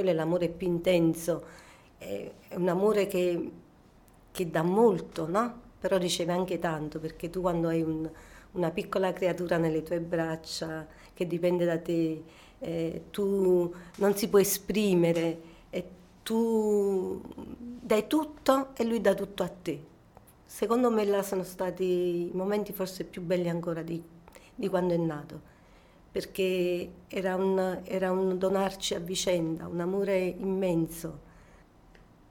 Quello 0.00 0.14
è 0.14 0.16
l'amore 0.16 0.48
più 0.48 0.66
intenso, 0.66 1.44
è 1.98 2.32
un 2.54 2.68
amore 2.68 3.06
che, 3.06 3.50
che 4.30 4.50
dà 4.50 4.62
molto, 4.62 5.28
no? 5.28 5.60
però 5.78 5.98
riceve 5.98 6.32
anche 6.32 6.58
tanto, 6.58 6.98
perché 6.98 7.28
tu 7.28 7.42
quando 7.42 7.68
hai 7.68 7.82
un, 7.82 8.08
una 8.52 8.70
piccola 8.70 9.12
creatura 9.12 9.58
nelle 9.58 9.82
tue 9.82 10.00
braccia 10.00 10.86
che 11.12 11.26
dipende 11.26 11.66
da 11.66 11.78
te, 11.78 12.22
eh, 12.60 13.02
tu 13.10 13.70
non 13.96 14.16
si 14.16 14.30
può 14.30 14.38
esprimere, 14.38 15.40
e 15.68 15.84
tu 16.22 17.20
dai 17.36 18.06
tutto 18.06 18.68
e 18.76 18.84
lui 18.84 19.02
dà 19.02 19.12
tutto 19.12 19.42
a 19.42 19.48
te. 19.50 19.84
Secondo 20.46 20.90
me 20.90 21.04
là 21.04 21.22
sono 21.22 21.42
stati 21.42 21.84
i 21.84 22.30
momenti 22.32 22.72
forse 22.72 23.04
più 23.04 23.20
belli 23.20 23.50
ancora 23.50 23.82
di, 23.82 24.02
di 24.54 24.68
quando 24.68 24.94
è 24.94 24.96
nato, 24.96 25.40
perché 26.10 26.90
era 27.08 27.36
un, 27.36 27.80
era 27.84 28.10
un 28.10 28.36
donarci 28.36 28.94
a 28.94 28.98
vicenda, 28.98 29.66
un 29.68 29.80
amore 29.80 30.18
immenso. 30.18 31.28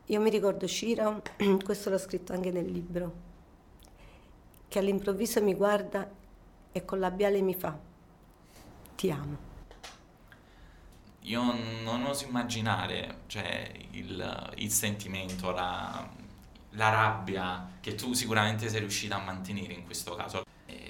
Io 0.05 0.19
mi 0.19 0.29
ricordo 0.29 0.67
Ciro, 0.67 1.21
questo 1.63 1.89
l'ho 1.89 1.97
scritto 1.97 2.33
anche 2.33 2.51
nel 2.51 2.65
libro, 2.65 3.13
che 4.67 4.79
all'improvviso 4.79 5.41
mi 5.41 5.53
guarda 5.53 6.09
e 6.71 6.85
con 6.85 6.99
labiale 6.99 7.41
mi 7.41 7.53
fa, 7.53 7.77
ti 8.95 9.11
amo. 9.11 9.47
Io 11.21 11.41
non 11.83 12.05
oso 12.05 12.25
immaginare 12.25 13.19
cioè, 13.27 13.71
il, 13.91 14.53
il 14.55 14.71
sentimento, 14.71 15.51
la, 15.51 16.09
la 16.71 16.89
rabbia 16.89 17.77
che 17.79 17.95
tu 17.95 18.13
sicuramente 18.13 18.67
sei 18.67 18.79
riuscita 18.79 19.15
a 19.15 19.23
mantenere 19.23 19.73
in 19.73 19.85
questo 19.85 20.15
caso. 20.15 20.43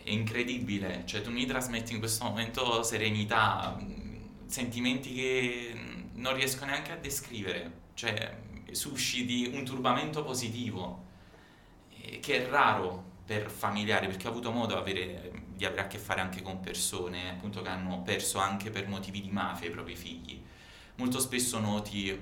È 0.10 0.12
incredibile, 0.12 1.04
cioè 1.06 1.22
tu 1.22 1.30
mi 1.30 1.46
trasmetti 1.46 1.94
in 1.94 2.00
questo 2.00 2.24
momento 2.24 2.82
serenità, 2.82 3.78
mm, 3.80 4.48
sentimenti 4.48 5.14
che 5.14 5.80
non 6.14 6.34
riesco 6.34 6.66
neanche 6.66 6.92
a 6.92 6.96
descrivere, 6.96 7.82
cioè 7.94 8.36
susciti 8.72 9.52
un 9.54 9.64
turbamento 9.64 10.24
positivo, 10.24 11.06
che 12.20 12.44
è 12.44 12.50
raro 12.50 13.04
per 13.24 13.52
familiari, 13.52 14.08
perché 14.08 14.28
ho 14.28 14.32
avuto 14.32 14.52
modo 14.52 14.76
avere, 14.78 15.32
di 15.56 15.64
avere 15.64 15.82
a 15.82 15.88
che 15.88 16.00
fare 16.00 16.22
anche 16.22 16.42
con 16.42 16.60
persone 16.60 17.30
appunto, 17.30 17.62
che 17.62 17.70
hanno 17.70 18.02
perso 18.02 18.40
anche 18.40 18.72
per 18.72 18.88
motivi 18.88 19.22
di 19.22 19.30
mafia 19.30 19.68
i 19.68 19.72
propri 19.72 19.96
figli. 19.96 20.42
Molto 20.96 21.20
spesso 21.20 21.60
noti 21.60 22.20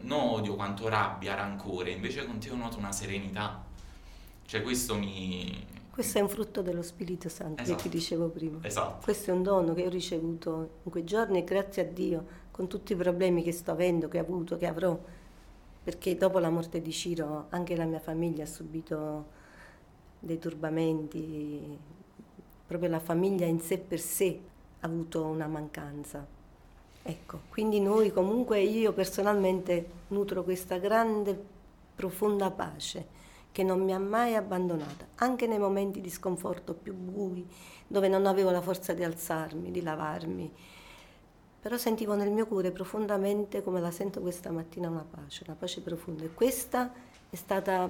non 0.00 0.20
odio 0.20 0.54
quanto 0.54 0.88
rabbia, 0.88 1.34
rancore, 1.34 1.90
invece 1.90 2.24
con 2.24 2.38
te 2.38 2.48
noto 2.54 2.78
una 2.78 2.92
serenità. 2.92 3.62
Cioè 4.46 4.62
questo 4.62 4.96
mi... 4.96 5.74
Questo 5.96 6.18
è 6.18 6.20
un 6.20 6.28
frutto 6.28 6.60
dello 6.60 6.82
Spirito 6.82 7.30
Santo 7.30 7.62
esatto. 7.62 7.76
che 7.76 7.88
ti 7.88 7.96
dicevo 7.96 8.28
prima. 8.28 8.58
Esatto. 8.60 9.02
Questo 9.02 9.30
è 9.30 9.32
un 9.32 9.42
dono 9.42 9.72
che 9.72 9.86
ho 9.86 9.88
ricevuto 9.88 10.80
in 10.82 10.90
quei 10.90 11.04
giorni 11.04 11.38
e 11.38 11.44
grazie 11.44 11.80
a 11.80 11.84
Dio, 11.86 12.26
con 12.50 12.68
tutti 12.68 12.92
i 12.92 12.96
problemi 12.96 13.42
che 13.42 13.50
sto 13.50 13.70
avendo, 13.70 14.06
che 14.06 14.18
ho 14.18 14.20
avuto, 14.20 14.58
che 14.58 14.66
avrò, 14.66 14.98
perché 15.82 16.14
dopo 16.18 16.38
la 16.38 16.50
morte 16.50 16.82
di 16.82 16.92
Ciro 16.92 17.46
anche 17.48 17.74
la 17.76 17.86
mia 17.86 17.98
famiglia 17.98 18.42
ha 18.42 18.46
subito 18.46 19.24
dei 20.18 20.38
turbamenti, 20.38 21.78
proprio 22.66 22.90
la 22.90 23.00
famiglia 23.00 23.46
in 23.46 23.60
sé 23.60 23.78
per 23.78 23.98
sé 23.98 24.38
ha 24.80 24.86
avuto 24.86 25.24
una 25.24 25.46
mancanza 25.46 26.34
Ecco, 27.08 27.42
quindi 27.50 27.80
noi 27.80 28.12
comunque 28.12 28.60
io 28.60 28.92
personalmente 28.92 29.86
nutro 30.08 30.42
questa 30.42 30.76
grande, 30.78 31.40
profonda 31.94 32.50
pace 32.50 33.14
che 33.56 33.62
non 33.62 33.80
mi 33.80 33.94
ha 33.94 33.98
mai 33.98 34.34
abbandonata, 34.34 35.06
anche 35.14 35.46
nei 35.46 35.58
momenti 35.58 36.02
di 36.02 36.10
sconforto 36.10 36.74
più 36.74 36.92
bui, 36.92 37.48
dove 37.86 38.06
non 38.06 38.26
avevo 38.26 38.50
la 38.50 38.60
forza 38.60 38.92
di 38.92 39.02
alzarmi, 39.02 39.70
di 39.70 39.80
lavarmi. 39.80 40.52
Però 41.62 41.78
sentivo 41.78 42.14
nel 42.14 42.30
mio 42.30 42.46
cuore 42.46 42.70
profondamente, 42.70 43.62
come 43.62 43.80
la 43.80 43.90
sento 43.90 44.20
questa 44.20 44.50
mattina, 44.50 44.90
una 44.90 45.06
pace, 45.10 45.44
una 45.46 45.56
pace 45.56 45.80
profonda. 45.80 46.24
E 46.24 46.34
questa 46.34 46.92
è 47.30 47.34
stata 47.34 47.88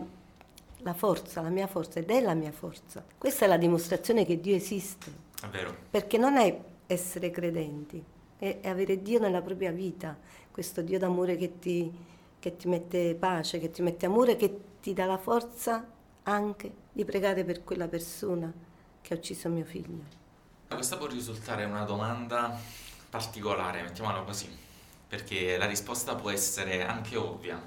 la 0.76 0.94
forza, 0.94 1.40
la 1.40 1.49
mia 1.49 1.66
forza 1.66 1.99
ed 1.99 2.11
è 2.11 2.20
la 2.20 2.35
mia 2.35 2.52
forza. 2.52 3.04
Questa 3.18 3.44
è 3.44 3.49
la 3.49 3.56
dimostrazione 3.56 4.25
che 4.25 4.38
Dio 4.38 4.54
esiste. 4.54 5.11
È 5.42 5.49
vero. 5.49 5.75
Perché 5.90 6.16
non 6.16 6.37
è 6.37 6.56
essere 6.87 7.32
credenti, 7.32 8.00
e 8.38 8.61
avere 8.62 9.02
Dio 9.02 9.18
nella 9.18 9.42
propria 9.42 9.73
vita, 9.73 10.16
questo 10.49 10.80
Dio 10.80 11.00
d'amore 11.00 11.35
che 11.35 11.58
ti, 11.58 11.92
che 12.38 12.57
ti 12.57 12.69
mette 12.69 13.14
pace, 13.14 13.59
che 13.59 13.71
ti 13.71 13.83
mette 13.83 14.07
amore, 14.07 14.37
che 14.37 14.61
ti 14.81 14.93
dà 14.93 15.05
la 15.05 15.19
forza 15.19 15.85
anche 16.25 16.73
di 16.93 17.05
pregare 17.05 17.45
per 17.45 17.64
quella 17.64 17.88
persona 17.88 18.52
che 19.00 19.14
ha 19.14 19.16
ucciso 19.16 19.49
mio 19.49 19.64
figlio. 19.64 20.05
Questa 20.69 20.97
può 20.97 21.07
risultare 21.07 21.64
una 21.64 21.85
domanda 21.85 22.59
particolare, 23.09 23.83
mettiamola 23.83 24.23
così, 24.23 24.49
perché 25.09 25.57
la 25.57 25.66
risposta 25.66 26.14
può 26.16 26.31
essere 26.31 26.85
anche 26.85 27.16
ovvia, 27.16 27.61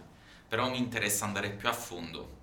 però 0.47 0.69
mi 0.69 0.77
interessa 0.77 1.25
andare 1.25 1.51
più 1.51 1.67
a 1.69 1.73
fondo. 1.73 2.37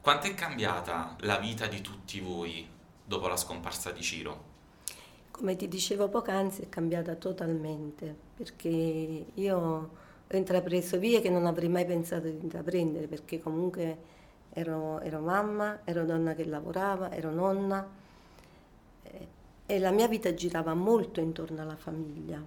Quanto 0.00 0.26
è 0.26 0.34
cambiata 0.34 1.16
la 1.20 1.38
vita 1.38 1.66
di 1.66 1.80
tutti 1.80 2.20
voi 2.20 2.68
dopo 3.04 3.26
la 3.26 3.36
scomparsa 3.36 3.90
di 3.90 4.02
Ciro? 4.02 4.52
Come 5.30 5.56
ti 5.56 5.66
dicevo 5.66 6.08
poc'anzi 6.08 6.62
è 6.62 6.68
cambiata 6.68 7.14
totalmente 7.14 8.14
perché 8.36 8.68
io 9.32 9.90
ho 10.30 10.36
intrapreso 10.36 10.98
vie 10.98 11.20
che 11.20 11.30
non 11.30 11.46
avrei 11.46 11.68
mai 11.68 11.84
pensato 11.84 12.28
di 12.28 12.38
intraprendere 12.40 13.06
perché 13.06 13.40
comunque 13.40 13.98
ero, 14.50 15.00
ero 15.00 15.20
mamma, 15.20 15.80
ero 15.84 16.04
donna 16.04 16.34
che 16.34 16.44
lavorava, 16.44 17.12
ero 17.12 17.30
nonna 17.30 17.86
e, 19.02 19.28
e 19.66 19.78
la 19.78 19.90
mia 19.90 20.08
vita 20.08 20.32
girava 20.34 20.74
molto 20.74 21.20
intorno 21.20 21.60
alla 21.60 21.76
famiglia. 21.76 22.42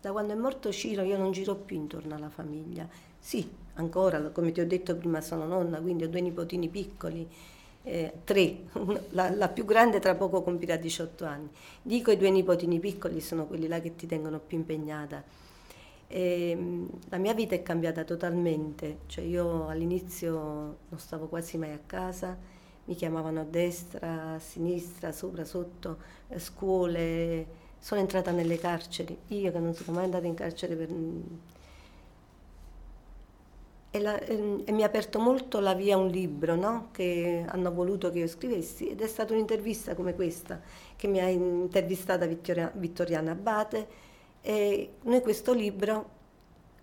Da 0.00 0.12
quando 0.12 0.32
è 0.32 0.36
morto 0.36 0.72
Ciro 0.72 1.02
io 1.02 1.18
non 1.18 1.30
giro 1.30 1.54
più 1.54 1.76
intorno 1.76 2.14
alla 2.14 2.30
famiglia. 2.30 2.88
Sì, 3.18 3.46
ancora, 3.74 4.18
come 4.30 4.50
ti 4.50 4.60
ho 4.60 4.66
detto 4.66 4.96
prima, 4.96 5.20
sono 5.20 5.44
nonna, 5.44 5.78
quindi 5.78 6.04
ho 6.04 6.08
due 6.08 6.22
nipotini 6.22 6.68
piccoli, 6.68 7.28
eh, 7.82 8.12
tre, 8.24 8.60
la, 9.10 9.30
la, 9.34 9.48
più 9.48 9.64
grande 9.64 9.98
tra 10.00 10.14
poco 10.14 10.42
compirà 10.42 10.76
18 10.76 11.24
anni. 11.24 11.48
Dico 11.82 12.10
i 12.10 12.16
due 12.16 12.30
nipotini 12.30 12.78
piccoli 12.78 13.20
sono 13.20 13.46
quelli 13.46 13.68
là 13.68 13.80
che 13.80 13.94
ti 13.94 14.06
tengono 14.06 14.38
più 14.38 14.56
impegnata. 14.56 15.22
E, 16.12 16.50
ehm, 16.50 16.88
la 17.08 17.18
mia 17.18 17.34
vita 17.34 17.54
è 17.54 17.62
cambiata 17.62 18.02
totalmente, 18.02 19.00
cioè 19.06 19.24
io 19.24 19.68
all'inizio 19.68 20.30
non 20.88 20.98
stavo 20.98 21.28
quasi 21.28 21.56
mai 21.56 21.72
a 21.72 21.78
casa, 21.86 22.36
mi 22.86 22.94
chiamavano 22.96 23.40
a 23.40 23.44
destra, 23.44 24.34
a 24.34 24.38
sinistra, 24.40 25.12
sopra, 25.12 25.44
sotto, 25.44 25.98
eh, 26.28 26.40
scuole, 26.40 27.46
sono 27.78 28.00
entrata 28.00 28.32
nelle 28.32 28.58
carceri, 28.58 29.16
io 29.28 29.52
che 29.52 29.58
non 29.60 29.72
sono 29.74 29.96
mai 29.96 30.04
andata 30.04 30.26
in 30.26 30.34
carcere 30.34 30.74
per... 30.74 30.90
E, 33.92 33.98
la, 34.00 34.18
e, 34.20 34.62
e 34.64 34.72
mi 34.72 34.82
ha 34.82 34.86
aperto 34.86 35.18
molto 35.18 35.58
la 35.60 35.74
via 35.74 35.96
un 35.96 36.08
libro 36.08 36.54
no? 36.54 36.88
che 36.92 37.44
hanno 37.46 37.72
voluto 37.72 38.10
che 38.10 38.20
io 38.20 38.28
scrivessi. 38.28 38.88
Ed 38.88 39.00
è 39.00 39.06
stata 39.08 39.32
un'intervista 39.32 39.94
come 39.94 40.14
questa 40.14 40.60
che 40.96 41.08
mi 41.08 41.20
ha 41.20 41.28
intervistata 41.28 42.26
Vittoria, 42.26 42.70
Vittoriana 42.74 43.32
Abate 43.32 44.09
e 44.42 44.94
noi 45.02 45.20
questo 45.20 45.52
libro 45.52 46.18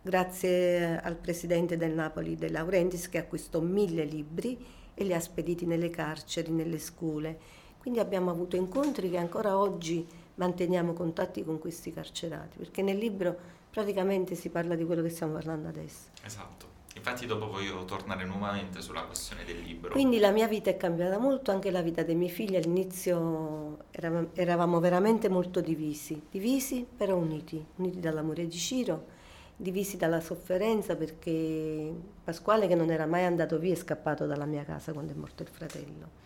grazie 0.01 0.99
al 1.01 1.15
presidente 1.15 1.75
del 1.75 1.93
Napoli 1.93 2.35
De 2.35 2.49
Laurentiis 2.49 3.09
che 3.09 3.17
acquistò 3.17 3.59
mille 3.59 4.05
libri 4.05 4.57
e 4.93 5.03
li 5.03 5.13
ha 5.13 5.19
spediti 5.19 5.65
nelle 5.65 5.89
carceri, 5.89 6.51
nelle 6.51 6.79
scuole. 6.79 7.37
Quindi 7.77 7.99
abbiamo 7.99 8.31
avuto 8.31 8.55
incontri 8.55 9.09
che 9.09 9.17
ancora 9.17 9.57
oggi 9.57 10.05
manteniamo 10.35 10.93
contatti 10.93 11.43
con 11.43 11.59
questi 11.59 11.91
carcerati, 11.91 12.57
perché 12.57 12.81
nel 12.81 12.97
libro 12.97 13.35
praticamente 13.69 14.35
si 14.35 14.49
parla 14.49 14.75
di 14.75 14.85
quello 14.85 15.01
che 15.01 15.09
stiamo 15.09 15.33
parlando 15.33 15.67
adesso. 15.67 16.09
Esatto. 16.23 16.76
Infatti 16.97 17.27
dopo 17.27 17.47
voglio 17.47 17.85
tornare 17.85 18.25
nuovamente 18.25 18.81
sulla 18.81 19.03
questione 19.03 19.45
del 19.45 19.59
libro. 19.59 19.91
Quindi 19.91 20.17
la 20.17 20.31
mia 20.31 20.47
vita 20.47 20.71
è 20.71 20.77
cambiata 20.77 21.19
molto, 21.19 21.51
anche 21.51 21.69
la 21.69 21.81
vita 21.81 22.01
dei 22.01 22.15
miei 22.15 22.31
figli. 22.31 22.55
All'inizio 22.55 23.85
eravamo, 23.91 24.29
eravamo 24.33 24.79
veramente 24.79 25.29
molto 25.29 25.61
divisi, 25.61 26.19
divisi 26.31 26.85
però 26.97 27.15
uniti, 27.15 27.63
uniti 27.75 27.99
dall'amore 27.99 28.47
di 28.47 28.57
Ciro 28.57 29.15
divisi 29.59 29.97
dalla 29.97 30.19
sofferenza 30.19 30.95
perché 30.95 31.91
Pasquale 32.23 32.67
che 32.67 32.75
non 32.75 32.91
era 32.91 33.05
mai 33.05 33.25
andato 33.25 33.57
via 33.57 33.73
è 33.73 33.75
scappato 33.75 34.25
dalla 34.25 34.45
mia 34.45 34.63
casa 34.63 34.91
quando 34.91 35.13
è 35.13 35.15
morto 35.15 35.43
il 35.43 35.49
fratello. 35.49 36.25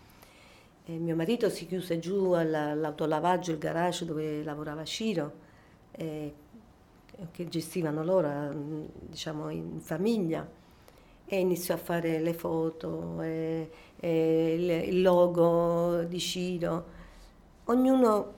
E 0.85 0.97
mio 0.97 1.15
marito 1.15 1.49
si 1.49 1.67
chiuse 1.67 1.99
giù 1.99 2.31
all'autolavaggio, 2.31 3.51
il 3.51 3.57
garage 3.57 4.05
dove 4.05 4.43
lavorava 4.43 4.83
Ciro, 4.83 5.33
eh, 5.91 6.33
che 7.29 7.47
gestivano 7.47 8.03
loro 8.03 8.53
diciamo, 8.99 9.49
in 9.49 9.79
famiglia 9.79 10.59
e 11.33 11.39
iniziò 11.39 11.75
a 11.75 11.77
fare 11.77 12.19
le 12.19 12.33
foto, 12.33 13.21
e, 13.21 13.71
e 13.97 14.83
il 14.85 15.01
logo 15.01 16.03
di 16.03 16.19
Ciro. 16.19 16.85
Ognuno 17.65 18.33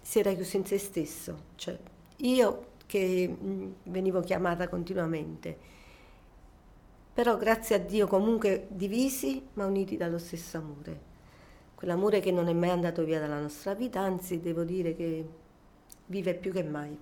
si 0.00 0.18
era 0.18 0.32
chiuso 0.32 0.56
in 0.56 0.64
se 0.64 0.78
stesso, 0.78 1.36
cioè 1.56 1.78
io 2.16 2.68
che 2.86 3.36
venivo 3.82 4.20
chiamata 4.20 4.68
continuamente. 4.68 5.58
Però 7.12 7.36
grazie 7.36 7.76
a 7.76 7.78
Dio 7.78 8.06
comunque 8.06 8.68
divisi 8.70 9.46
ma 9.52 9.66
uniti 9.66 9.98
dallo 9.98 10.16
stesso 10.16 10.56
amore. 10.56 11.00
Quell'amore 11.74 12.20
che 12.20 12.32
non 12.32 12.48
è 12.48 12.54
mai 12.54 12.70
andato 12.70 13.04
via 13.04 13.20
dalla 13.20 13.38
nostra 13.38 13.74
vita, 13.74 14.00
anzi 14.00 14.40
devo 14.40 14.64
dire 14.64 14.96
che 14.96 15.28
vive 16.06 16.32
più 16.36 16.52
che 16.52 16.62
mai. 16.62 16.98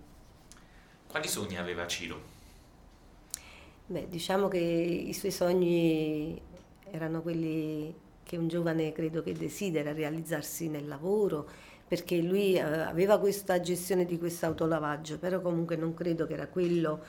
Quali 1.06 1.28
sogni 1.28 1.59
aveva 1.59 1.87
Ciro? 1.87 2.38
Beh, 3.90 4.06
diciamo 4.08 4.46
che 4.46 4.56
i 4.58 5.12
suoi 5.12 5.32
sogni 5.32 6.40
erano 6.92 7.22
quelli 7.22 7.92
che 8.22 8.36
un 8.36 8.46
giovane 8.46 8.92
credo 8.92 9.20
che 9.20 9.32
desidera 9.32 9.92
realizzarsi 9.92 10.68
nel 10.68 10.86
lavoro, 10.86 11.44
perché 11.88 12.18
lui 12.18 12.54
eh, 12.54 12.60
aveva 12.60 13.18
questa 13.18 13.58
gestione 13.58 14.04
di 14.04 14.16
questo 14.16 14.46
autolavaggio, 14.46 15.18
però 15.18 15.40
comunque 15.40 15.74
non 15.74 15.92
credo 15.92 16.24
che 16.28 16.34
era 16.34 16.46
quello 16.46 17.00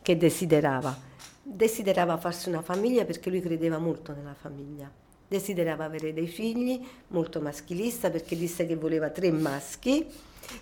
che 0.00 0.16
desiderava. 0.16 0.98
Desiderava 1.42 2.16
farsi 2.16 2.48
una 2.48 2.62
famiglia 2.62 3.04
perché 3.04 3.28
lui 3.28 3.42
credeva 3.42 3.76
molto 3.76 4.14
nella 4.14 4.32
famiglia. 4.32 4.90
Desiderava 5.28 5.84
avere 5.84 6.14
dei 6.14 6.26
figli, 6.26 6.82
molto 7.08 7.42
maschilista 7.42 8.08
perché 8.08 8.34
disse 8.34 8.64
che 8.64 8.76
voleva 8.76 9.10
tre 9.10 9.30
maschi, 9.30 10.06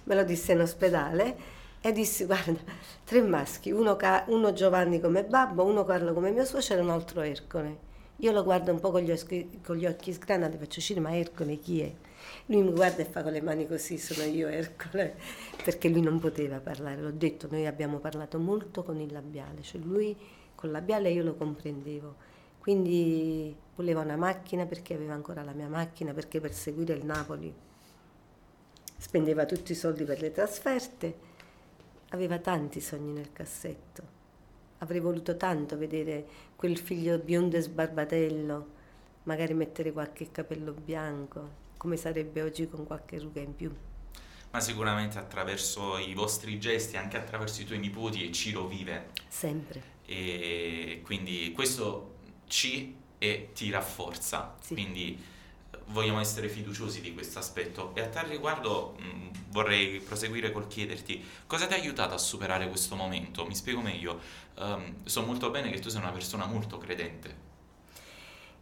me 0.02 0.14
lo 0.16 0.24
disse 0.24 0.54
in 0.54 0.60
ospedale 0.60 1.57
e 1.88 1.92
disse 1.92 2.24
guarda, 2.26 2.58
tre 3.04 3.22
maschi, 3.22 3.70
uno, 3.70 3.96
uno 4.26 4.52
Giovanni 4.52 5.00
come 5.00 5.24
babbo, 5.24 5.64
uno 5.64 5.84
Carlo 5.84 6.12
come 6.12 6.30
mio 6.30 6.44
suocero 6.44 6.80
e 6.80 6.84
un 6.84 6.90
altro 6.90 7.20
Ercole. 7.22 7.86
Io 8.16 8.32
lo 8.32 8.42
guardo 8.42 8.72
un 8.72 8.80
po' 8.80 8.90
con 8.90 9.00
gli 9.00 9.12
occhi, 9.12 9.60
con 9.64 9.76
gli 9.76 9.86
occhi 9.86 10.12
sgranati 10.12 10.56
faccio 10.56 10.80
Ciro, 10.80 11.00
ma 11.00 11.16
Ercole 11.16 11.58
chi 11.58 11.80
è? 11.80 11.94
Lui 12.46 12.62
mi 12.62 12.72
guarda 12.72 13.02
e 13.02 13.04
fa 13.04 13.22
con 13.22 13.32
le 13.32 13.40
mani 13.40 13.66
così, 13.66 13.96
sono 13.96 14.24
io 14.24 14.48
Ercole, 14.48 15.16
perché 15.62 15.88
lui 15.88 16.00
non 16.00 16.18
poteva 16.18 16.58
parlare, 16.58 17.00
l'ho 17.00 17.12
detto, 17.12 17.46
noi 17.50 17.66
abbiamo 17.66 17.98
parlato 17.98 18.38
molto 18.38 18.82
con 18.82 18.98
il 19.00 19.12
labiale, 19.12 19.62
cioè 19.62 19.80
lui 19.80 20.16
col 20.54 20.72
labiale 20.72 21.10
io 21.10 21.22
lo 21.22 21.36
comprendevo, 21.36 22.16
quindi 22.58 23.54
voleva 23.76 24.00
una 24.00 24.16
macchina 24.16 24.66
perché 24.66 24.94
aveva 24.94 25.14
ancora 25.14 25.44
la 25.44 25.52
mia 25.52 25.68
macchina, 25.68 26.12
perché 26.12 26.40
per 26.40 26.52
seguire 26.52 26.94
il 26.94 27.04
Napoli 27.04 27.54
spendeva 28.96 29.46
tutti 29.46 29.70
i 29.70 29.76
soldi 29.76 30.02
per 30.02 30.20
le 30.20 30.32
trasferte, 30.32 31.27
aveva 32.10 32.38
tanti 32.38 32.80
sogni 32.80 33.12
nel 33.12 33.32
cassetto. 33.32 34.16
Avrei 34.78 35.00
voluto 35.00 35.36
tanto 35.36 35.76
vedere 35.76 36.26
quel 36.56 36.78
figlio 36.78 37.18
biondo 37.18 37.56
e 37.56 37.60
sbarbatello, 37.60 38.68
magari 39.24 39.54
mettere 39.54 39.92
qualche 39.92 40.30
capello 40.30 40.72
bianco, 40.72 41.66
come 41.76 41.96
sarebbe 41.96 42.42
oggi 42.42 42.68
con 42.68 42.86
qualche 42.86 43.18
ruga 43.18 43.40
in 43.40 43.54
più. 43.54 43.74
Ma 44.50 44.60
sicuramente 44.60 45.18
attraverso 45.18 45.98
i 45.98 46.14
vostri 46.14 46.58
gesti, 46.58 46.96
anche 46.96 47.18
attraverso 47.18 47.60
i 47.60 47.64
tuoi 47.64 47.78
nipoti, 47.78 48.26
e 48.26 48.32
Ciro 48.32 48.66
vive. 48.66 49.10
Sempre. 49.28 49.96
E 50.06 51.02
quindi 51.04 51.52
questo 51.52 52.14
ci 52.46 52.96
e 53.18 53.50
ti 53.52 53.70
rafforza. 53.70 54.56
Sì. 54.60 54.72
Quindi 54.74 55.22
vogliamo 55.88 56.20
essere 56.20 56.48
fiduciosi 56.48 57.00
di 57.00 57.12
questo 57.14 57.38
aspetto. 57.38 57.94
E 57.94 58.00
a 58.00 58.06
tal 58.08 58.26
riguardo 58.26 58.96
mh, 58.98 59.06
mm, 59.06 59.28
vorrei 59.50 60.00
proseguire 60.00 60.52
col 60.52 60.66
chiederti 60.66 61.24
cosa 61.46 61.66
ti 61.66 61.74
ha 61.74 61.76
aiutato 61.76 62.14
a 62.14 62.18
superare 62.18 62.68
questo 62.68 62.94
momento? 62.96 63.46
Mi 63.46 63.54
spiego 63.54 63.80
meglio. 63.80 64.20
Um, 64.56 64.96
so 65.04 65.22
molto 65.22 65.50
bene 65.50 65.70
che 65.70 65.78
tu 65.78 65.88
sei 65.88 66.00
una 66.00 66.10
persona 66.10 66.46
molto 66.46 66.78
credente 66.78 67.46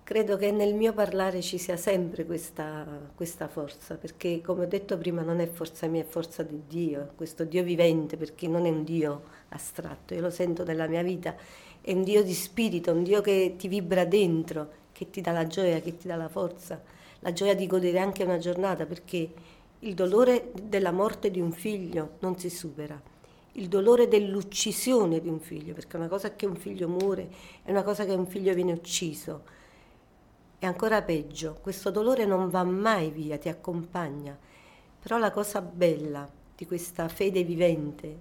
Credo 0.06 0.36
che 0.36 0.52
nel 0.52 0.72
mio 0.72 0.92
parlare 0.92 1.42
ci 1.42 1.58
sia 1.58 1.76
sempre 1.76 2.24
questa, 2.24 2.86
questa, 3.16 3.48
forza, 3.48 3.96
perché 3.96 4.40
come 4.40 4.62
ho 4.62 4.68
detto 4.68 4.96
prima 4.96 5.22
non 5.22 5.40
è 5.40 5.48
forza 5.48 5.88
mia, 5.88 6.02
è 6.02 6.04
forza 6.04 6.44
di 6.44 6.62
Dio, 6.68 7.10
questo 7.16 7.42
Dio 7.42 7.64
vivente, 7.64 8.16
perché 8.16 8.46
non 8.46 8.66
è 8.66 8.68
un 8.68 8.84
Dio 8.84 9.24
astratto, 9.48 10.14
io 10.14 10.20
lo 10.20 10.30
sento 10.30 10.62
nella 10.62 10.86
mia 10.86 11.02
vita, 11.02 11.34
è 11.80 11.90
un 11.90 12.04
Dio 12.04 12.22
di 12.22 12.34
spirito, 12.34 12.92
un 12.92 13.02
Dio 13.02 13.20
che 13.20 13.56
ti 13.58 13.66
vibra 13.66 14.04
dentro, 14.04 14.70
che 14.92 15.10
ti 15.10 15.20
dà 15.20 15.32
la 15.32 15.48
gioia, 15.48 15.80
che 15.80 15.96
ti 15.96 16.06
dà 16.06 16.14
la 16.14 16.28
forza, 16.28 16.80
la 17.26 17.32
gioia 17.32 17.56
di 17.56 17.66
godere 17.66 17.98
anche 17.98 18.22
una 18.22 18.38
giornata, 18.38 18.86
perché 18.86 19.32
il 19.80 19.94
dolore 19.94 20.52
della 20.62 20.92
morte 20.92 21.28
di 21.32 21.40
un 21.40 21.50
figlio 21.50 22.18
non 22.20 22.38
si 22.38 22.48
supera, 22.48 23.00
il 23.52 23.66
dolore 23.66 24.06
dell'uccisione 24.06 25.20
di 25.20 25.28
un 25.28 25.40
figlio, 25.40 25.74
perché 25.74 25.96
una 25.96 26.06
cosa 26.06 26.36
che 26.36 26.46
un 26.46 26.54
figlio 26.54 26.86
muore, 26.86 27.28
è 27.64 27.72
una 27.72 27.82
cosa 27.82 28.04
che 28.04 28.12
un 28.12 28.28
figlio 28.28 28.54
viene 28.54 28.72
ucciso 28.72 29.42
è 30.58 30.66
ancora 30.66 31.02
peggio, 31.02 31.58
questo 31.60 31.90
dolore 31.90 32.24
non 32.24 32.48
va 32.48 32.62
mai 32.62 33.10
via, 33.10 33.36
ti 33.38 33.48
accompagna. 33.48 34.38
Però 35.02 35.18
la 35.18 35.30
cosa 35.30 35.60
bella 35.60 36.26
di 36.56 36.64
questa 36.64 37.08
fede 37.08 37.42
vivente, 37.42 38.18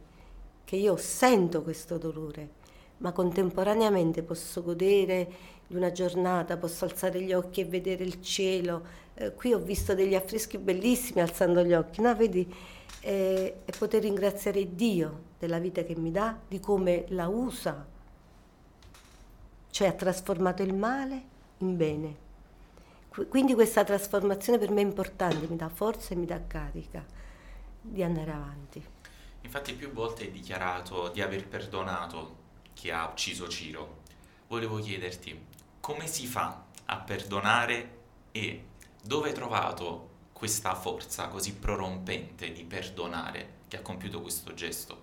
che 0.66 0.76
io 0.76 0.98
sento 0.98 1.62
questo 1.62 1.98
dolore, 1.98 2.50
ma 2.98 3.12
contemporaneamente 3.12 4.22
posso 4.24 4.64
godere 4.64 5.28
di 5.68 5.76
una 5.76 5.92
giornata, 5.92 6.58
posso 6.58 6.86
alzare 6.86 7.22
gli 7.22 7.34
occhi 7.34 7.62
e 7.62 7.66
vedere 7.66 8.04
il 8.04 8.22
cielo. 8.22 9.04
Eh, 9.16 9.34
qui 9.34 9.54
ho 9.54 9.60
visto 9.60 9.94
degli 9.96 10.16
affreschi 10.16 10.58
bellissimi 10.58 11.22
alzando 11.22 11.64
gli 11.64 11.74
occhi, 11.74 12.02
no? 12.02 12.16
Vedi? 12.16 12.54
Eh, 13.00 13.62
e 13.66 13.72
poter 13.78 14.02
ringraziare 14.02 14.76
Dio 14.76 15.24
della 15.40 15.60
vita 15.60 15.84
che 15.84 15.96
mi 15.96 16.12
dà, 16.12 16.38
di 16.48 16.60
come 16.60 17.06
la 17.10 17.28
usa, 17.28 17.86
cioè 19.70 19.88
ha 19.88 19.94
trasformato 19.94 20.64
il 20.64 20.74
male 20.74 21.24
in 21.60 21.78
bene. 21.78 22.24
Quindi 23.30 23.54
questa 23.54 23.84
trasformazione 23.84 24.58
per 24.58 24.72
me 24.72 24.82
è 24.82 24.84
importante, 24.84 25.48
mi 25.48 25.56
dà 25.56 25.70
forza 25.70 26.14
e 26.14 26.18
mi 26.18 26.26
dà 26.26 26.42
carica 26.46 27.06
di 27.80 28.04
andare 28.04 28.32
avanti. 28.32 28.84
Infatti 29.42 29.74
più 29.74 29.92
volte 29.92 30.24
hai 30.24 30.32
dichiarato 30.32 31.10
di 31.10 31.22
aver 31.22 31.48
perdonato 31.48 32.44
chi 32.74 32.90
ha 32.90 33.08
ucciso 33.08 33.48
Ciro. 33.48 34.04
Volevo 34.48 34.80
chiederti 34.80 35.40
come 35.86 36.08
si 36.08 36.26
fa 36.26 36.64
a 36.86 36.98
perdonare 36.98 37.90
e 38.32 38.64
dove 39.04 39.28
hai 39.28 39.36
trovato 39.36 40.10
questa 40.34 40.74
forza 40.74 41.28
così 41.28 41.54
prorompente 41.54 42.52
di 42.52 42.64
perdonare 42.64 43.50
che 43.68 43.78
ha 43.78 43.82
compiuto 43.82 44.20
questo 44.20 44.56
gesto? 44.56 44.98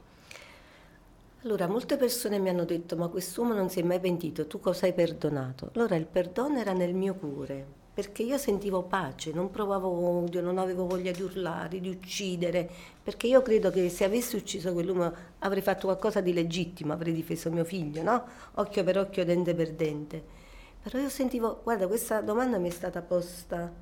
Allora, 1.45 1.69
molte 1.69 1.97
persone 1.97 2.41
mi 2.41 2.49
hanno 2.49 2.65
detto, 2.65 2.97
ma 2.97 3.07
quest'uomo 3.07 3.55
non 3.55 3.71
si 3.71 3.79
è 3.79 3.85
mai 3.85 4.01
pentito, 4.01 4.49
tu 4.49 4.59
cosa 4.59 4.87
hai 4.87 4.93
perdonato? 4.93 5.71
Allora, 5.77 5.95
il 5.95 6.07
perdono 6.07 6.59
era 6.59 6.73
nel 6.73 6.95
mio 6.95 7.15
cuore, 7.15 7.65
perché 7.95 8.25
io 8.25 8.37
sentivo 8.37 8.83
pace, 8.83 9.31
non 9.31 9.53
provavo 9.53 9.89
odio, 9.89 10.41
non 10.41 10.59
avevo 10.59 10.89
voglia 10.89 11.13
di 11.13 11.23
urlare, 11.23 11.79
di 11.79 11.91
uccidere, 11.91 12.69
perché 13.01 13.29
io 13.29 13.41
credo 13.41 13.71
che 13.71 13.89
se 13.89 14.03
avessi 14.03 14.35
ucciso 14.35 14.73
quell'uomo 14.73 15.15
avrei 15.39 15.63
fatto 15.63 15.87
qualcosa 15.87 16.21
di 16.21 16.33
legittimo, 16.33 16.93
avrei 16.93 17.13
difeso 17.13 17.53
mio 17.53 17.65
figlio, 17.65 18.03
no? 18.03 18.25
Occhio 18.55 18.83
per 18.83 18.99
occhio, 18.99 19.25
dente 19.25 19.55
per 19.55 19.75
dente. 19.75 20.41
Però 20.83 20.99
io 20.99 21.09
sentivo, 21.09 21.61
guarda, 21.63 21.87
questa 21.87 22.21
domanda 22.21 22.59
mi 22.59 22.69
è 22.69 22.73
stata 22.73 23.03
posta 23.03 23.73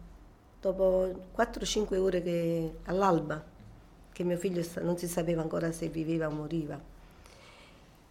dopo 0.61 1.11
4-5 1.35 1.97
ore 1.97 2.23
che, 2.23 2.75
all'alba, 2.85 3.43
che 4.13 4.23
mio 4.23 4.37
figlio 4.37 4.63
non 4.83 4.99
si 4.99 5.09
sapeva 5.09 5.41
ancora 5.41 5.73
se 5.73 5.89
viveva 5.89 6.27
o 6.27 6.31
moriva. 6.31 6.79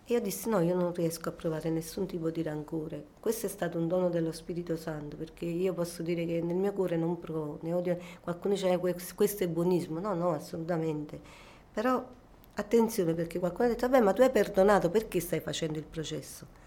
E 0.05 0.13
io 0.13 0.19
dissi 0.19 0.49
no, 0.49 0.59
io 0.61 0.73
non 0.73 0.91
riesco 0.91 1.29
a 1.29 1.31
provare 1.31 1.69
nessun 1.69 2.07
tipo 2.07 2.31
di 2.31 2.41
rancore. 2.41 3.05
Questo 3.19 3.45
è 3.45 3.49
stato 3.49 3.77
un 3.77 3.87
dono 3.87 4.09
dello 4.09 4.31
Spirito 4.31 4.75
Santo, 4.75 5.15
perché 5.17 5.45
io 5.45 5.75
posso 5.75 6.01
dire 6.01 6.25
che 6.25 6.41
nel 6.41 6.55
mio 6.55 6.73
cuore 6.73 6.97
non 6.97 7.19
provo, 7.19 7.59
ne 7.61 7.73
odio, 7.73 7.95
qualcuno 8.21 8.55
dice 8.55 8.75
questo 9.13 9.43
è 9.43 9.47
buonismo, 9.47 9.99
no, 9.99 10.15
no, 10.15 10.31
assolutamente. 10.31 11.19
Però 11.71 12.03
attenzione 12.55 13.13
perché 13.13 13.37
qualcuno 13.37 13.67
ha 13.67 13.69
detto, 13.69 13.87
vabbè 13.87 14.03
ma 14.03 14.13
tu 14.13 14.23
hai 14.23 14.31
perdonato, 14.31 14.89
perché 14.89 15.19
stai 15.19 15.41
facendo 15.41 15.77
il 15.77 15.85
processo? 15.85 16.57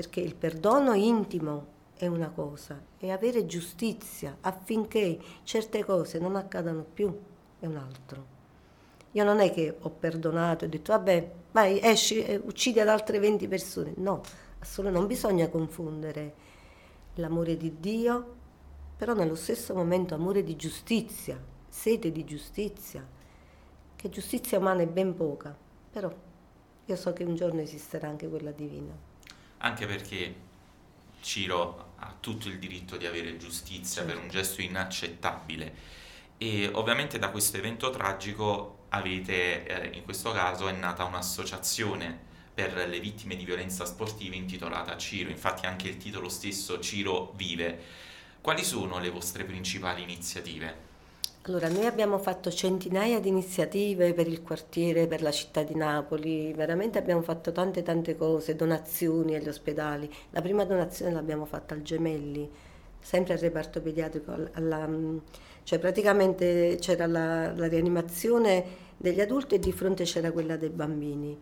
Perché 0.00 0.20
il 0.20 0.34
perdono 0.34 0.94
intimo 0.94 1.66
è 1.94 2.06
una 2.06 2.30
cosa 2.30 2.80
e 2.98 3.10
avere 3.10 3.44
giustizia 3.44 4.34
affinché 4.40 5.18
certe 5.42 5.84
cose 5.84 6.18
non 6.18 6.36
accadano 6.36 6.86
più 6.90 7.14
è 7.58 7.66
un 7.66 7.76
altro. 7.76 8.24
Io 9.10 9.24
non 9.24 9.40
è 9.40 9.52
che 9.52 9.76
ho 9.78 9.90
perdonato 9.90 10.64
e 10.64 10.68
ho 10.68 10.70
detto 10.70 10.92
vabbè, 10.92 11.32
vai, 11.52 11.80
esci 11.82 12.24
e 12.24 12.40
uccidi 12.42 12.80
ad 12.80 12.88
altre 12.88 13.18
20 13.18 13.46
persone. 13.46 13.92
No, 13.98 14.22
assolutamente 14.60 14.98
non 14.98 15.06
bisogna 15.06 15.50
confondere 15.50 16.34
l'amore 17.16 17.58
di 17.58 17.78
Dio, 17.78 18.34
però 18.96 19.12
nello 19.12 19.34
stesso 19.34 19.74
momento 19.74 20.14
amore 20.14 20.42
di 20.42 20.56
giustizia, 20.56 21.38
sete 21.68 22.10
di 22.10 22.24
giustizia, 22.24 23.06
che 23.96 24.08
giustizia 24.08 24.56
umana 24.56 24.80
è 24.80 24.86
ben 24.86 25.14
poca, 25.14 25.54
però 25.90 26.10
io 26.86 26.96
so 26.96 27.12
che 27.12 27.22
un 27.22 27.34
giorno 27.34 27.60
esisterà 27.60 28.08
anche 28.08 28.30
quella 28.30 28.50
divina. 28.50 29.08
Anche 29.62 29.86
perché 29.86 30.34
Ciro 31.20 31.92
ha 31.96 32.14
tutto 32.18 32.48
il 32.48 32.58
diritto 32.58 32.96
di 32.96 33.06
avere 33.06 33.36
giustizia 33.36 34.02
certo. 34.02 34.12
per 34.12 34.22
un 34.22 34.28
gesto 34.28 34.60
inaccettabile 34.62 35.98
e 36.42 36.70
ovviamente 36.72 37.18
da 37.18 37.28
questo 37.28 37.58
evento 37.58 37.90
tragico 37.90 38.86
avete, 38.88 39.66
eh, 39.66 39.96
in 39.96 40.04
questo 40.04 40.32
caso 40.32 40.68
è 40.68 40.72
nata 40.72 41.04
un'associazione 41.04 42.18
per 42.54 42.72
le 42.88 42.98
vittime 42.98 43.36
di 43.36 43.44
violenza 43.44 43.84
sportiva 43.84 44.34
intitolata 44.34 44.96
Ciro, 44.96 45.28
infatti 45.28 45.66
anche 45.66 45.88
il 45.88 45.98
titolo 45.98 46.30
stesso 46.30 46.80
Ciro 46.80 47.32
vive. 47.36 47.78
Quali 48.40 48.64
sono 48.64 48.98
le 48.98 49.10
vostre 49.10 49.44
principali 49.44 50.02
iniziative? 50.02 50.89
Allora, 51.44 51.68
noi 51.70 51.86
abbiamo 51.86 52.18
fatto 52.18 52.50
centinaia 52.50 53.18
di 53.18 53.28
iniziative 53.28 54.12
per 54.12 54.28
il 54.28 54.42
quartiere, 54.42 55.06
per 55.06 55.22
la 55.22 55.30
città 55.30 55.62
di 55.62 55.74
Napoli, 55.74 56.52
veramente 56.52 56.98
abbiamo 56.98 57.22
fatto 57.22 57.50
tante 57.50 57.82
tante 57.82 58.14
cose, 58.14 58.54
donazioni 58.54 59.34
agli 59.34 59.48
ospedali. 59.48 60.08
La 60.32 60.42
prima 60.42 60.64
donazione 60.64 61.12
l'abbiamo 61.12 61.46
fatta 61.46 61.72
al 61.72 61.80
Gemelli, 61.80 62.48
sempre 63.00 63.32
al 63.32 63.38
reparto 63.38 63.80
pediatrico, 63.80 64.50
alla, 64.52 64.86
cioè 65.62 65.78
praticamente 65.78 66.76
c'era 66.78 67.06
la, 67.06 67.52
la 67.54 67.68
rianimazione 67.68 68.64
degli 68.98 69.20
adulti 69.22 69.54
e 69.54 69.58
di 69.60 69.72
fronte 69.72 70.04
c'era 70.04 70.32
quella 70.32 70.58
dei 70.58 70.68
bambini. 70.68 71.38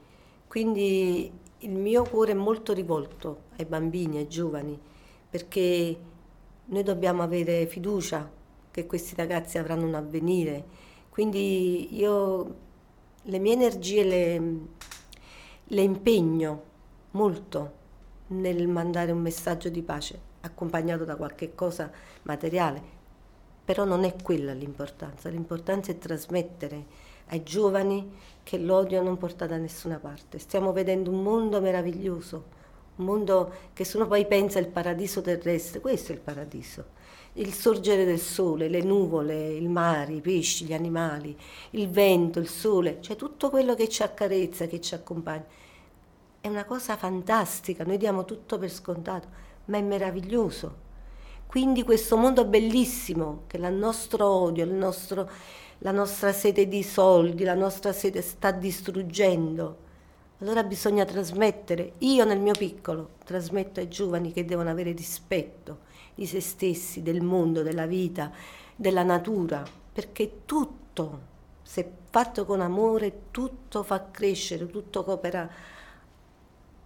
Quindi 0.46 1.28
il 1.58 1.74
mio 1.74 2.04
cuore 2.04 2.32
è 2.32 2.36
molto 2.36 2.72
rivolto 2.72 3.46
ai 3.56 3.64
bambini, 3.64 4.18
ai 4.18 4.28
giovani, 4.28 4.78
perché 5.28 5.98
noi 6.66 6.82
dobbiamo 6.84 7.24
avere 7.24 7.66
fiducia 7.66 8.36
che 8.80 8.86
questi 8.86 9.14
ragazzi 9.16 9.58
avranno 9.58 9.86
un 9.86 9.94
avvenire. 9.94 10.64
Quindi 11.08 11.96
io 11.96 12.54
le 13.22 13.38
mie 13.38 13.52
energie 13.52 14.04
le, 14.04 14.52
le 15.64 15.82
impegno 15.82 16.62
molto 17.12 17.72
nel 18.28 18.68
mandare 18.68 19.10
un 19.10 19.20
messaggio 19.20 19.68
di 19.68 19.82
pace 19.82 20.26
accompagnato 20.42 21.04
da 21.04 21.16
qualche 21.16 21.54
cosa 21.54 21.90
materiale, 22.22 22.80
però 23.64 23.84
non 23.84 24.04
è 24.04 24.14
quella 24.22 24.52
l'importanza, 24.52 25.28
l'importanza 25.28 25.90
è 25.90 25.98
trasmettere 25.98 27.06
ai 27.30 27.42
giovani 27.42 28.10
che 28.42 28.58
l'odio 28.58 29.02
non 29.02 29.18
porta 29.18 29.46
da 29.46 29.56
nessuna 29.56 29.98
parte. 29.98 30.38
Stiamo 30.38 30.72
vedendo 30.72 31.10
un 31.10 31.22
mondo 31.22 31.60
meraviglioso, 31.60 32.56
un 32.96 33.04
mondo 33.04 33.52
che 33.72 33.84
se 33.84 33.96
uno 33.96 34.06
poi 34.06 34.26
pensa 34.26 34.58
il 34.58 34.68
paradiso 34.68 35.20
terrestre, 35.20 35.80
questo 35.80 36.12
è 36.12 36.14
il 36.14 36.20
paradiso. 36.20 36.96
Il 37.34 37.52
sorgere 37.52 38.04
del 38.04 38.18
sole, 38.18 38.68
le 38.68 38.82
nuvole, 38.82 39.48
il 39.48 39.68
mare, 39.68 40.14
i 40.14 40.20
pesci, 40.20 40.64
gli 40.64 40.72
animali, 40.72 41.36
il 41.70 41.88
vento, 41.88 42.40
il 42.40 42.48
sole, 42.48 42.98
cioè 43.00 43.16
tutto 43.16 43.48
quello 43.50 43.74
che 43.74 43.88
ci 43.88 44.02
accarezza, 44.02 44.66
che 44.66 44.80
ci 44.80 44.94
accompagna. 44.94 45.44
È 46.40 46.48
una 46.48 46.64
cosa 46.64 46.96
fantastica, 46.96 47.84
noi 47.84 47.96
diamo 47.96 48.24
tutto 48.24 48.58
per 48.58 48.70
scontato, 48.70 49.28
ma 49.66 49.76
è 49.76 49.82
meraviglioso. 49.82 50.86
Quindi 51.46 51.82
questo 51.84 52.16
mondo 52.16 52.44
bellissimo, 52.44 53.44
che 53.46 53.56
il 53.56 53.72
nostro 53.72 54.26
odio, 54.26 54.64
il 54.64 54.72
nostro, 54.72 55.30
la 55.78 55.92
nostra 55.92 56.32
sete 56.32 56.66
di 56.66 56.82
soldi, 56.82 57.44
la 57.44 57.54
nostra 57.54 57.92
sete 57.92 58.20
sta 58.20 58.50
distruggendo. 58.50 59.86
Allora 60.40 60.62
bisogna 60.64 61.04
trasmettere, 61.04 61.92
io 61.98 62.24
nel 62.24 62.40
mio 62.40 62.52
piccolo, 62.52 63.10
trasmetto 63.24 63.80
ai 63.80 63.88
giovani 63.88 64.32
che 64.32 64.44
devono 64.44 64.70
avere 64.70 64.92
rispetto 64.92 65.86
di 66.18 66.26
se 66.26 66.40
stessi, 66.40 67.00
del 67.00 67.22
mondo, 67.22 67.62
della 67.62 67.86
vita, 67.86 68.32
della 68.74 69.04
natura, 69.04 69.62
perché 69.92 70.40
tutto, 70.44 71.20
se 71.62 71.88
fatto 72.10 72.44
con 72.44 72.60
amore, 72.60 73.26
tutto 73.30 73.84
fa 73.84 74.10
crescere, 74.10 74.66
tutto 74.66 75.04
coopera 75.04 75.48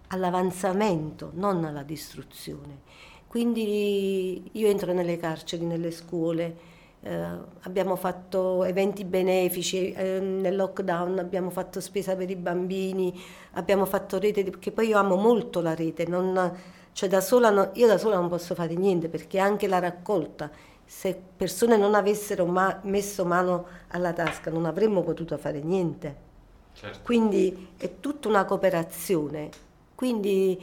all'avanzamento, 0.09 1.31
non 1.33 1.65
alla 1.65 1.81
distruzione. 1.81 2.81
Quindi 3.25 4.51
io 4.51 4.67
entro 4.67 4.93
nelle 4.93 5.17
carceri, 5.17 5.65
nelle 5.65 5.89
scuole, 5.89 6.55
eh, 7.01 7.27
abbiamo 7.61 7.95
fatto 7.95 8.63
eventi 8.63 9.03
benefici, 9.03 9.93
eh, 9.93 10.19
nel 10.19 10.55
lockdown 10.55 11.17
abbiamo 11.17 11.49
fatto 11.49 11.81
spesa 11.81 12.15
per 12.15 12.29
i 12.29 12.35
bambini, 12.35 13.19
abbiamo 13.53 13.85
fatto 13.85 14.19
rete, 14.19 14.43
perché 14.43 14.71
poi 14.71 14.89
io 14.89 14.99
amo 14.99 15.15
molto 15.15 15.59
la 15.59 15.73
rete, 15.73 16.05
non, 16.05 16.55
cioè 16.93 17.09
da 17.09 17.21
sola 17.21 17.49
no, 17.49 17.71
io 17.73 17.87
da 17.87 17.97
sola 17.97 18.15
non 18.15 18.29
posso 18.29 18.55
fare 18.55 18.75
niente 18.75 19.09
perché 19.09 19.39
anche 19.39 19.67
la 19.67 19.79
raccolta, 19.79 20.49
se 20.85 21.19
persone 21.35 21.75
non 21.75 21.95
avessero 21.95 22.45
ma, 22.45 22.79
messo 22.83 23.25
mano 23.25 23.65
alla 23.89 24.13
tasca 24.13 24.49
non 24.51 24.65
avremmo 24.65 25.01
potuto 25.01 25.37
fare 25.37 25.61
niente. 25.61 26.31
Certo. 26.73 26.99
Quindi 27.03 27.69
è 27.77 27.99
tutta 27.99 28.27
una 28.27 28.45
cooperazione. 28.45 29.49
Quindi 29.95 30.59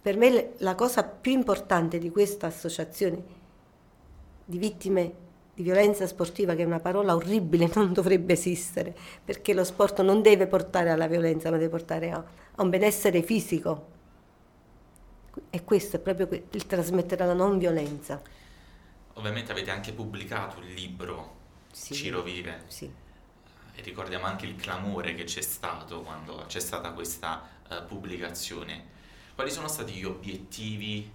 per 0.00 0.16
me 0.16 0.52
la 0.58 0.74
cosa 0.74 1.02
più 1.02 1.32
importante 1.32 1.98
di 1.98 2.10
questa 2.10 2.46
associazione 2.46 3.22
di 4.44 4.58
vittime 4.58 5.22
di 5.54 5.62
violenza 5.62 6.06
sportiva, 6.06 6.54
che 6.54 6.62
è 6.62 6.66
una 6.66 6.80
parola 6.80 7.14
orribile, 7.14 7.70
non 7.74 7.92
dovrebbe 7.92 8.32
esistere, 8.32 8.94
perché 9.24 9.54
lo 9.54 9.64
sport 9.64 10.02
non 10.02 10.20
deve 10.20 10.46
portare 10.46 10.90
alla 10.90 11.06
violenza, 11.06 11.50
ma 11.50 11.56
deve 11.56 11.70
portare 11.70 12.10
a, 12.10 12.24
a 12.56 12.62
un 12.62 12.70
benessere 12.70 13.22
fisico. 13.22 13.92
E 15.50 15.64
questo 15.64 15.96
è 15.96 15.98
proprio 15.98 16.28
il 16.50 16.66
trasmettere 16.66 17.26
la 17.26 17.34
non 17.34 17.58
violenza. 17.58 18.20
Ovviamente 19.14 19.52
avete 19.52 19.70
anche 19.70 19.92
pubblicato 19.92 20.60
il 20.60 20.72
libro 20.72 21.36
sì, 21.70 21.94
Ciro 21.94 22.22
Vive. 22.22 22.62
Sì. 22.66 22.90
E 23.76 23.82
ricordiamo 23.82 24.26
anche 24.26 24.46
il 24.46 24.56
clamore 24.56 25.14
che 25.14 25.24
c'è 25.24 25.40
stato 25.40 26.02
quando 26.02 26.44
c'è 26.46 26.60
stata 26.60 26.92
questa 26.92 27.48
uh, 27.68 27.84
pubblicazione 27.86 28.92
quali 29.34 29.50
sono 29.50 29.68
stati 29.68 29.92
gli 29.92 30.04
obiettivi 30.04 31.10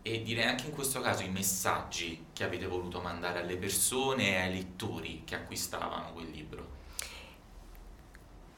e 0.00 0.22
direi 0.22 0.44
anche 0.44 0.66
in 0.66 0.72
questo 0.72 1.00
caso 1.00 1.22
i 1.22 1.28
messaggi 1.28 2.26
che 2.32 2.44
avete 2.44 2.66
voluto 2.66 3.00
mandare 3.00 3.40
alle 3.40 3.58
persone 3.58 4.30
e 4.30 4.36
ai 4.36 4.54
lettori 4.54 5.22
che 5.24 5.34
acquistavano 5.34 6.12
quel 6.12 6.30
libro? 6.30 6.76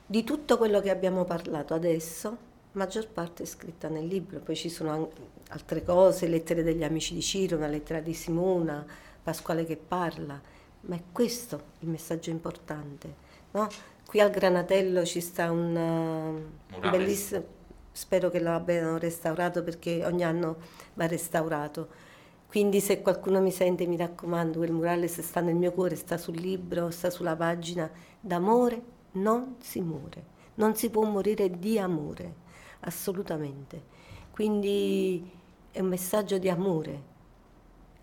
Di 0.07 0.23
tutto 0.23 0.57
quello 0.59 0.81
che 0.81 0.91
abbiamo 0.91 1.25
parlato 1.25 1.75
adesso, 1.75 2.37
maggior 2.73 3.09
parte 3.09 3.43
è 3.43 3.47
scritta 3.47 3.89
nel 3.89 4.07
libro, 4.07 4.41
poi 4.41 4.57
ci 4.57 4.69
sono 4.69 5.11
altre 5.49 5.83
cose, 5.83 6.29
lettere 6.29 6.63
degli 6.63 6.85
amici 6.85 7.15
di 7.15 7.23
Ciro, 7.23 7.57
una 7.57 7.67
lettera 7.67 8.01
di 8.01 8.15
Simona, 8.15 8.85
Pasquale 9.23 9.65
che 9.65 9.77
parla, 9.77 10.41
ma 10.83 10.97
è 10.97 11.03
questo 11.13 11.63
il 11.81 11.89
messaggio 11.89 12.31
importante. 12.31 13.29
No? 13.53 13.69
Qui 14.07 14.21
al 14.21 14.31
Granatello 14.31 15.05
ci 15.05 15.21
sta 15.21 15.51
un, 15.51 15.77
un 15.77 16.91
bellissimo 16.91 17.59
spero 17.93 18.31
che 18.31 18.41
lo 18.41 18.53
abbiano 18.53 18.99
restaurato 18.99 19.63
perché 19.63 20.05
ogni 20.05 20.25
anno 20.25 20.57
va 20.95 21.07
restaurato. 21.07 22.09
Quindi 22.47 22.81
se 22.81 23.01
qualcuno 23.03 23.41
mi 23.41 23.53
sente, 23.53 23.87
mi 23.87 23.97
raccomando, 23.97 24.59
quel 24.59 24.73
murale 24.73 25.07
se 25.07 25.23
sta 25.23 25.41
nel 25.41 25.55
mio 25.55 25.73
cuore, 25.73 25.95
sta 25.97 26.17
sul 26.17 26.37
libro, 26.37 26.91
sta 26.91 27.11
sulla 27.11 27.37
pagina, 27.37 27.91
d'amore 28.19 28.83
non 29.13 29.57
si 29.61 29.81
muore, 29.81 30.25
non 30.55 30.75
si 30.75 30.91
può 30.91 31.05
morire 31.05 31.59
di 31.59 31.79
amore, 31.79 32.35
assolutamente. 32.81 33.99
Quindi 34.31 35.29
è 35.71 35.81
un 35.81 35.89
messaggio 35.89 36.39
di 36.39 36.49
amore, 36.49 37.03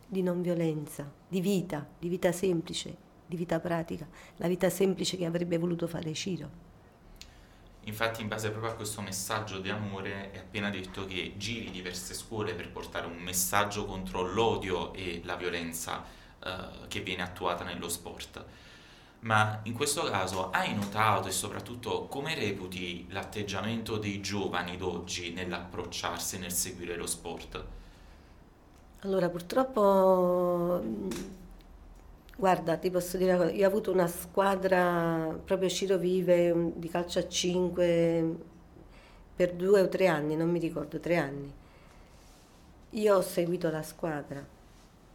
di 0.08 0.22
non 0.22 0.42
violenza, 0.42 1.12
di 1.28 1.42
vita, 1.42 1.88
di 1.98 2.08
vita 2.08 2.32
semplice, 2.32 2.96
di 3.26 3.36
vita 3.36 3.60
pratica, 3.60 4.08
la 4.38 4.48
vita 4.48 4.70
semplice 4.70 5.18
che 5.18 5.26
avrebbe 5.26 5.58
voluto 5.58 5.88
fare 5.88 6.14
Ciro. 6.14 6.66
Infatti 7.88 8.22
in 8.22 8.28
base 8.28 8.50
proprio 8.50 8.72
a 8.72 8.76
questo 8.76 9.02
messaggio 9.02 9.60
di 9.60 9.70
amore 9.70 10.32
è 10.32 10.40
appena 10.40 10.70
detto 10.70 11.06
che 11.06 11.36
giri 11.38 11.72
diverse 11.72 12.14
scuole 12.14 12.54
per 12.54 12.70
portare 12.70 13.08
un 13.08 13.16
messaggio 13.16 13.86
contro 13.86 14.22
l'odio 14.22 14.94
e 14.94 15.22
la 15.24 15.38
violenza 15.38 16.04
eh, 16.44 16.88
che 16.90 17.00
viene 17.00 17.24
attuata 17.24 17.64
nello 17.64 17.88
sport. 17.88 18.44
Ma 19.20 19.60
in 19.64 19.74
questo 19.74 20.04
caso 20.04 20.52
hai 20.52 20.74
notato 20.74 21.28
e 21.28 21.32
soprattutto 21.32 22.08
come 22.08 22.36
reputi 22.36 23.08
l'atteggiamento 23.10 23.98
dei 23.98 24.22
giovani 24.22 24.78
d'oggi 24.78 25.34
nell'approcciarsi, 25.34 26.38
nel 26.40 26.52
seguire 26.52 26.96
lo 26.96 27.08
sport? 27.08 27.66
Allora 29.02 29.30
purtroppo 29.30 30.82
Guarda, 32.40 32.78
ti 32.78 32.92
posso 32.92 33.18
dire 33.18 33.34
una 33.34 33.46
cosa, 33.46 33.56
io 33.56 33.66
ho 33.66 33.68
avuto 33.68 33.92
una 33.92 34.06
squadra, 34.06 35.36
proprio 35.44 35.70
Ciro 35.70 35.98
Vive, 35.98 36.72
di 36.76 36.88
calcio 36.88 37.18
a 37.18 37.28
5 37.28 38.36
per 39.36 39.54
due 39.54 39.82
o 39.82 39.88
tre 39.88 40.06
anni, 40.06 40.36
non 40.36 40.52
mi 40.52 40.60
ricordo, 40.60 41.00
tre 41.00 41.18
anni. 41.18 41.52
Io 42.92 43.16
ho 43.16 43.22
seguito 43.22 43.72
la 43.72 43.82
squadra, 43.82 44.46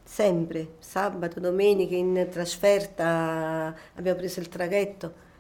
sempre, 0.05 0.75
sabato, 0.79 1.41
domenica, 1.41 1.95
in 1.95 2.29
trasferta, 2.31 3.75
abbiamo 3.95 4.19
preso 4.19 4.41
il 4.41 4.49
traghetto. 4.49 5.31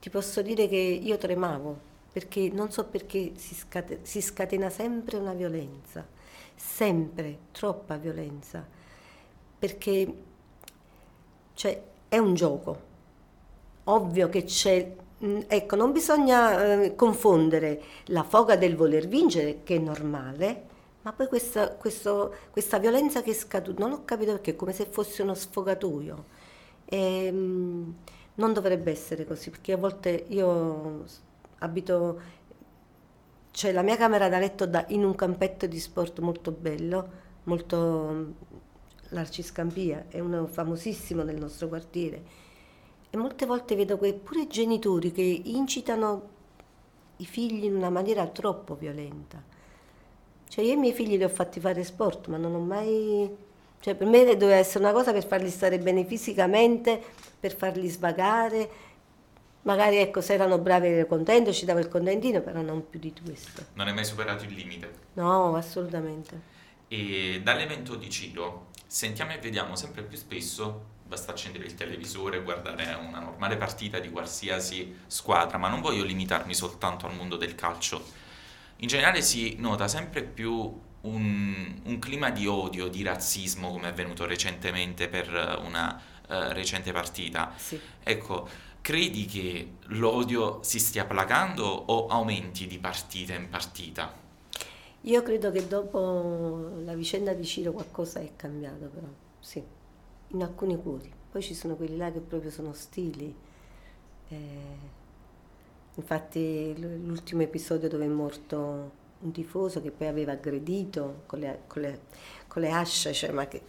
Ti 0.00 0.10
posso 0.10 0.42
dire 0.42 0.68
che 0.68 0.76
io 0.76 1.16
tremavo, 1.16 1.76
perché 2.12 2.50
non 2.52 2.70
so 2.70 2.84
perché 2.84 3.32
si, 3.36 3.54
scatena, 3.54 4.00
si 4.02 4.20
scatena 4.20 4.70
sempre 4.70 5.16
una 5.16 5.32
violenza, 5.32 6.06
sempre, 6.54 7.38
troppa 7.52 7.96
violenza, 7.96 8.66
perché 9.58 10.14
cioè, 11.54 11.82
è 12.08 12.18
un 12.18 12.34
gioco. 12.34 12.86
Ovvio 13.84 14.28
che 14.28 14.44
c'è... 14.44 14.94
Mm, 15.24 15.40
ecco, 15.48 15.74
non 15.74 15.90
bisogna 15.90 16.82
eh, 16.82 16.94
confondere 16.94 17.82
la 18.06 18.22
foga 18.22 18.56
del 18.56 18.76
voler 18.76 19.08
vincere, 19.08 19.62
che 19.64 19.76
è 19.76 19.78
normale, 19.78 20.67
ma 21.08 21.14
poi 21.14 21.26
questa, 21.26 21.70
questo, 21.70 22.34
questa 22.50 22.78
violenza 22.78 23.22
che 23.22 23.30
è 23.30 23.34
scaduta, 23.34 23.82
non 23.82 23.92
ho 23.92 24.04
capito 24.04 24.32
perché, 24.32 24.54
come 24.54 24.74
se 24.74 24.84
fosse 24.84 25.22
uno 25.22 25.32
sfogatoio. 25.32 26.24
E, 26.84 27.24
ehm, 27.24 27.96
non 28.34 28.52
dovrebbe 28.52 28.90
essere 28.90 29.24
così, 29.24 29.48
perché 29.48 29.72
a 29.72 29.78
volte 29.78 30.26
io 30.28 31.04
abito, 31.60 32.20
cioè 33.52 33.72
la 33.72 33.80
mia 33.80 33.96
camera 33.96 34.28
da 34.28 34.38
letto 34.38 34.66
da, 34.66 34.84
in 34.88 35.02
un 35.02 35.14
campetto 35.14 35.66
di 35.66 35.80
sport 35.80 36.18
molto 36.18 36.50
bello, 36.52 37.10
molto 37.44 38.34
l'Arciscampia, 39.08 40.06
è 40.08 40.20
uno 40.20 40.46
famosissimo 40.46 41.22
nel 41.22 41.36
nostro 41.36 41.68
quartiere. 41.68 42.22
E 43.08 43.16
molte 43.16 43.46
volte 43.46 43.74
vedo 43.74 43.96
que, 43.96 44.12
pure 44.12 44.46
genitori 44.46 45.10
che 45.12 45.22
incitano 45.22 46.36
i 47.16 47.24
figli 47.24 47.64
in 47.64 47.76
una 47.76 47.88
maniera 47.88 48.26
troppo 48.26 48.74
violenta. 48.74 49.56
Cioè 50.48 50.64
io 50.64 50.72
i 50.72 50.76
miei 50.76 50.92
figli 50.92 51.16
li 51.16 51.24
ho 51.24 51.28
fatti 51.28 51.60
fare 51.60 51.84
sport, 51.84 52.26
ma 52.28 52.36
non 52.36 52.54
ho 52.54 52.60
mai... 52.60 53.46
Cioè 53.80 53.94
per 53.94 54.06
me 54.08 54.24
doveva 54.36 54.56
essere 54.56 54.82
una 54.82 54.92
cosa 54.92 55.12
per 55.12 55.24
farli 55.24 55.50
stare 55.50 55.78
bene 55.78 56.04
fisicamente, 56.04 57.00
per 57.38 57.54
farli 57.54 57.88
svagare. 57.88 58.86
Magari 59.62 59.98
ecco, 59.98 60.20
se 60.20 60.34
erano 60.34 60.58
bravi 60.58 60.88
ero 60.88 61.06
contento, 61.06 61.52
ci 61.52 61.64
davo 61.64 61.78
il 61.78 61.88
contentino, 61.88 62.40
però 62.40 62.60
non 62.60 62.88
più 62.88 62.98
di 62.98 63.12
questo. 63.22 63.66
Non 63.74 63.86
hai 63.86 63.94
mai 63.94 64.04
superato 64.04 64.44
il 64.44 64.52
limite? 64.52 64.92
No, 65.14 65.54
assolutamente. 65.54 66.40
E 66.88 67.40
dall'evento 67.44 67.94
di 67.94 68.08
Ciro 68.08 68.68
sentiamo 68.86 69.32
e 69.32 69.38
vediamo 69.38 69.76
sempre 69.76 70.02
più 70.02 70.16
spesso, 70.16 70.96
basta 71.06 71.32
accendere 71.32 71.66
il 71.66 71.74
televisore 71.74 72.42
guardare 72.42 72.94
una 72.94 73.20
normale 73.20 73.56
partita 73.56 73.98
di 73.98 74.10
qualsiasi 74.10 75.00
squadra, 75.06 75.58
ma 75.58 75.68
non 75.68 75.82
voglio 75.82 76.02
limitarmi 76.02 76.54
soltanto 76.54 77.06
al 77.06 77.14
mondo 77.14 77.36
del 77.36 77.54
calcio. 77.54 78.02
In 78.80 78.86
generale 78.86 79.22
si 79.22 79.56
nota 79.58 79.88
sempre 79.88 80.22
più 80.22 80.54
un, 81.00 81.80
un 81.84 81.98
clima 81.98 82.30
di 82.30 82.46
odio, 82.46 82.88
di 82.88 83.02
razzismo, 83.02 83.70
come 83.70 83.88
è 83.88 83.90
avvenuto 83.90 84.24
recentemente 84.24 85.08
per 85.08 85.28
una 85.64 86.00
uh, 86.28 86.52
recente 86.52 86.92
partita. 86.92 87.52
Sì. 87.56 87.80
Ecco, 88.02 88.48
credi 88.80 89.26
che 89.26 89.72
l'odio 89.86 90.62
si 90.62 90.78
stia 90.78 91.06
placando 91.06 91.64
o 91.64 92.06
aumenti 92.06 92.68
di 92.68 92.78
partita 92.78 93.34
in 93.34 93.48
partita? 93.48 94.14
Io 95.02 95.22
credo 95.22 95.50
che 95.50 95.66
dopo 95.66 96.70
la 96.84 96.94
vicenda 96.94 97.32
di 97.32 97.44
Ciro 97.44 97.72
qualcosa 97.72 98.20
è 98.20 98.30
cambiato 98.36 98.86
però, 98.86 99.06
sì, 99.40 99.62
in 100.28 100.42
alcuni 100.42 100.80
cuori. 100.80 101.12
Poi 101.30 101.42
ci 101.42 101.54
sono 101.54 101.74
quelli 101.74 101.96
là 101.96 102.12
che 102.12 102.20
proprio 102.20 102.50
sono 102.50 102.70
ostili. 102.70 103.34
Eh, 104.28 104.96
infatti 105.98 106.74
l'ultimo 106.78 107.42
episodio 107.42 107.88
dove 107.88 108.04
è 108.04 108.08
morto 108.08 108.96
un 109.20 109.32
tifoso 109.32 109.82
che 109.82 109.90
poi 109.90 110.06
aveva 110.06 110.32
aggredito 110.32 111.22
con 111.26 111.40
le, 111.40 111.62
con 111.66 111.82
le, 111.82 112.00
con 112.46 112.62
le 112.62 112.70
asce, 112.70 113.12
cioè 113.12 113.32
ma, 113.32 113.46
che, 113.48 113.62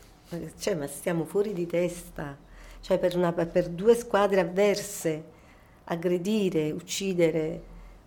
cioè 0.57 0.75
ma, 0.75 0.87
stiamo 0.87 1.25
fuori 1.25 1.53
di 1.53 1.65
testa. 1.65 2.37
Cioè 2.81 2.97
per, 2.97 3.17
una, 3.17 3.33
per 3.33 3.67
due 3.69 3.95
squadre 3.95 4.39
avverse, 4.39 5.23
aggredire, 5.85 6.71
uccidere. 6.71 7.61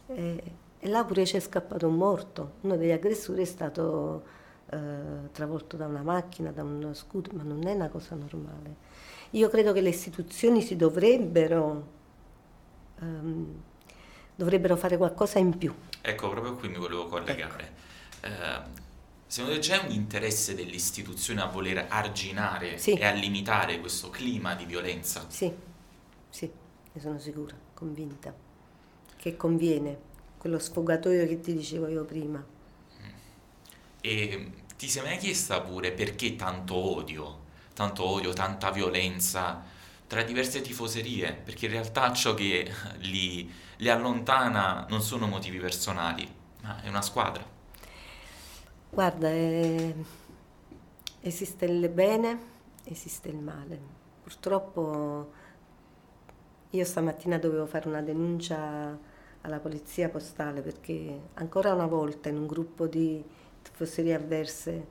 Eh, 0.07 0.43
e 0.79 0.89
là 0.89 1.05
pure 1.05 1.25
c'è 1.25 1.39
scappato 1.39 1.87
un 1.87 1.95
morto, 1.95 2.55
uno 2.63 2.77
degli 2.77 2.91
aggressori 2.91 3.43
è 3.43 3.45
stato 3.45 4.23
eh, 4.71 5.31
travolto 5.31 5.77
da 5.77 5.87
una 5.87 6.03
macchina, 6.03 6.51
da 6.51 6.63
uno 6.63 6.95
scooter, 6.95 7.35
ma 7.35 7.43
non 7.43 7.67
è 7.67 7.75
una 7.75 7.89
cosa 7.89 8.15
normale. 8.15 8.91
Io 9.31 9.49
credo 9.49 9.73
che 9.73 9.81
le 9.81 9.91
istituzioni 9.91 10.61
si 10.61 10.75
dovrebbero, 10.77 11.87
ehm, 13.01 13.63
dovrebbero 14.35 14.77
fare 14.77 14.97
qualcosa 14.97 15.39
in 15.39 15.57
più. 15.57 15.75
Ecco, 16.01 16.29
proprio 16.31 16.55
qui 16.55 16.69
mi 16.69 16.79
volevo 16.79 17.07
collegare. 17.07 17.73
Ecco. 18.21 18.27
Eh, 18.27 18.61
secondo 19.27 19.57
te 19.57 19.61
c'è 19.61 19.79
un 19.79 19.91
interesse 19.91 20.55
delle 20.55 20.73
istituzioni 20.73 21.41
a 21.41 21.47
voler 21.47 21.87
arginare 21.89 22.79
sì. 22.79 22.95
e 22.95 23.05
a 23.05 23.13
limitare 23.13 23.81
questo 23.81 24.11
clima 24.11 24.55
di 24.55 24.65
violenza? 24.65 25.25
Sì, 25.29 25.53
sì, 26.29 26.51
ne 26.93 27.01
sono 27.01 27.19
sicura, 27.19 27.55
convinta, 27.75 28.35
che 29.17 29.37
conviene 29.37 30.11
quello 30.39 30.59
sfogatoio 30.59 31.27
che 31.27 31.41
ti 31.41 31.55
dicevo 31.55 31.87
io 31.89 32.05
prima. 32.05 32.45
E 34.05 34.51
ti 34.77 34.89
sei 34.89 35.03
mai 35.05 35.17
chiesta 35.19 35.61
pure 35.61 35.93
perché 35.93 36.35
tanto 36.35 36.75
odio, 36.75 37.45
tanto 37.73 38.05
odio, 38.05 38.33
tanta 38.33 38.73
violenza 38.73 39.63
tra 40.13 40.23
diverse 40.25 40.61
tifoserie? 40.61 41.33
Perché 41.33 41.65
in 41.65 41.73
realtà 41.73 42.13
ciò 42.13 42.35
che 42.35 42.71
li, 42.99 43.51
li 43.79 43.89
allontana 43.89 44.85
non 44.91 45.01
sono 45.01 45.27
motivi 45.27 45.59
personali, 45.59 46.31
ma 46.61 46.83
è 46.83 46.89
una 46.89 47.01
squadra. 47.01 47.43
Guarda, 48.91 49.31
è... 49.31 49.95
esiste 51.23 51.65
il 51.65 51.89
bene, 51.89 52.39
esiste 52.85 53.31
il 53.31 53.39
male. 53.39 53.81
Purtroppo 54.23 55.33
io 56.69 56.85
stamattina 56.85 57.39
dovevo 57.39 57.65
fare 57.65 57.89
una 57.89 58.03
denuncia 58.03 58.99
alla 59.41 59.61
polizia 59.61 60.11
postale 60.11 60.61
perché 60.61 61.21
ancora 61.35 61.73
una 61.73 61.87
volta 61.87 62.29
in 62.29 62.37
un 62.37 62.47
gruppo 62.47 62.87
di 62.87 63.25
tifoserie 63.63 64.13
avverse 64.13 64.87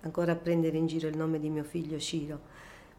ancora 0.00 0.32
a 0.32 0.36
prendere 0.36 0.78
in 0.78 0.86
giro 0.86 1.08
il 1.08 1.16
nome 1.18 1.38
di 1.38 1.50
mio 1.50 1.62
figlio 1.62 1.98
Ciro. 1.98 2.51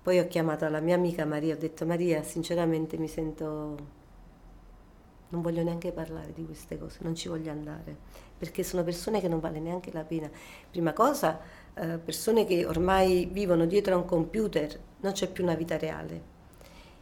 Poi 0.03 0.19
ho 0.19 0.27
chiamato 0.27 0.67
la 0.67 0.81
mia 0.81 0.95
amica 0.95 1.25
Maria, 1.25 1.55
ho 1.55 1.57
detto 1.57 1.85
Maria, 1.85 2.21
sinceramente 2.23 2.97
mi 2.97 3.07
sento 3.07 4.01
non 5.33 5.41
voglio 5.41 5.63
neanche 5.63 5.91
parlare 5.91 6.31
di 6.31 6.45
queste 6.45 6.77
cose, 6.77 6.99
non 7.01 7.15
ci 7.15 7.27
voglio 7.27 7.49
andare, 7.49 7.95
perché 8.37 8.63
sono 8.63 8.83
persone 8.83 9.19
che 9.19 9.27
non 9.27 9.39
vale 9.39 9.59
neanche 9.59 9.91
la 9.91 10.03
pena. 10.03 10.29
Prima 10.69 10.93
cosa, 10.93 11.39
eh, 11.73 11.97
persone 11.97 12.45
che 12.45 12.65
ormai 12.65 13.27
vivono 13.31 13.65
dietro 13.65 13.95
a 13.95 13.97
un 13.97 14.05
computer, 14.05 14.79
non 14.99 15.11
c'è 15.13 15.27
più 15.27 15.43
una 15.43 15.55
vita 15.55 15.75
reale. 15.75 16.31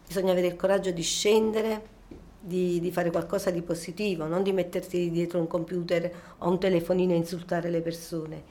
Bisogna 0.08 0.32
avere 0.32 0.48
il 0.48 0.56
coraggio 0.56 0.92
di 0.92 1.02
scendere, 1.02 2.00
di, 2.40 2.80
di, 2.80 2.92
fare 2.92 3.12
qualcosa 3.12 3.52
di 3.52 3.62
positivo, 3.62 4.26
non 4.26 4.44
di 4.44 4.54
metterti 4.54 5.12
dietro 5.12 5.40
un 5.40 5.48
computer 5.48 6.12
o 6.38 6.50
un 6.50 6.58
telefonino 6.58 7.12
e 7.12 7.18
insultare 7.18 7.70
le 7.70 7.82
persone. 7.82 8.44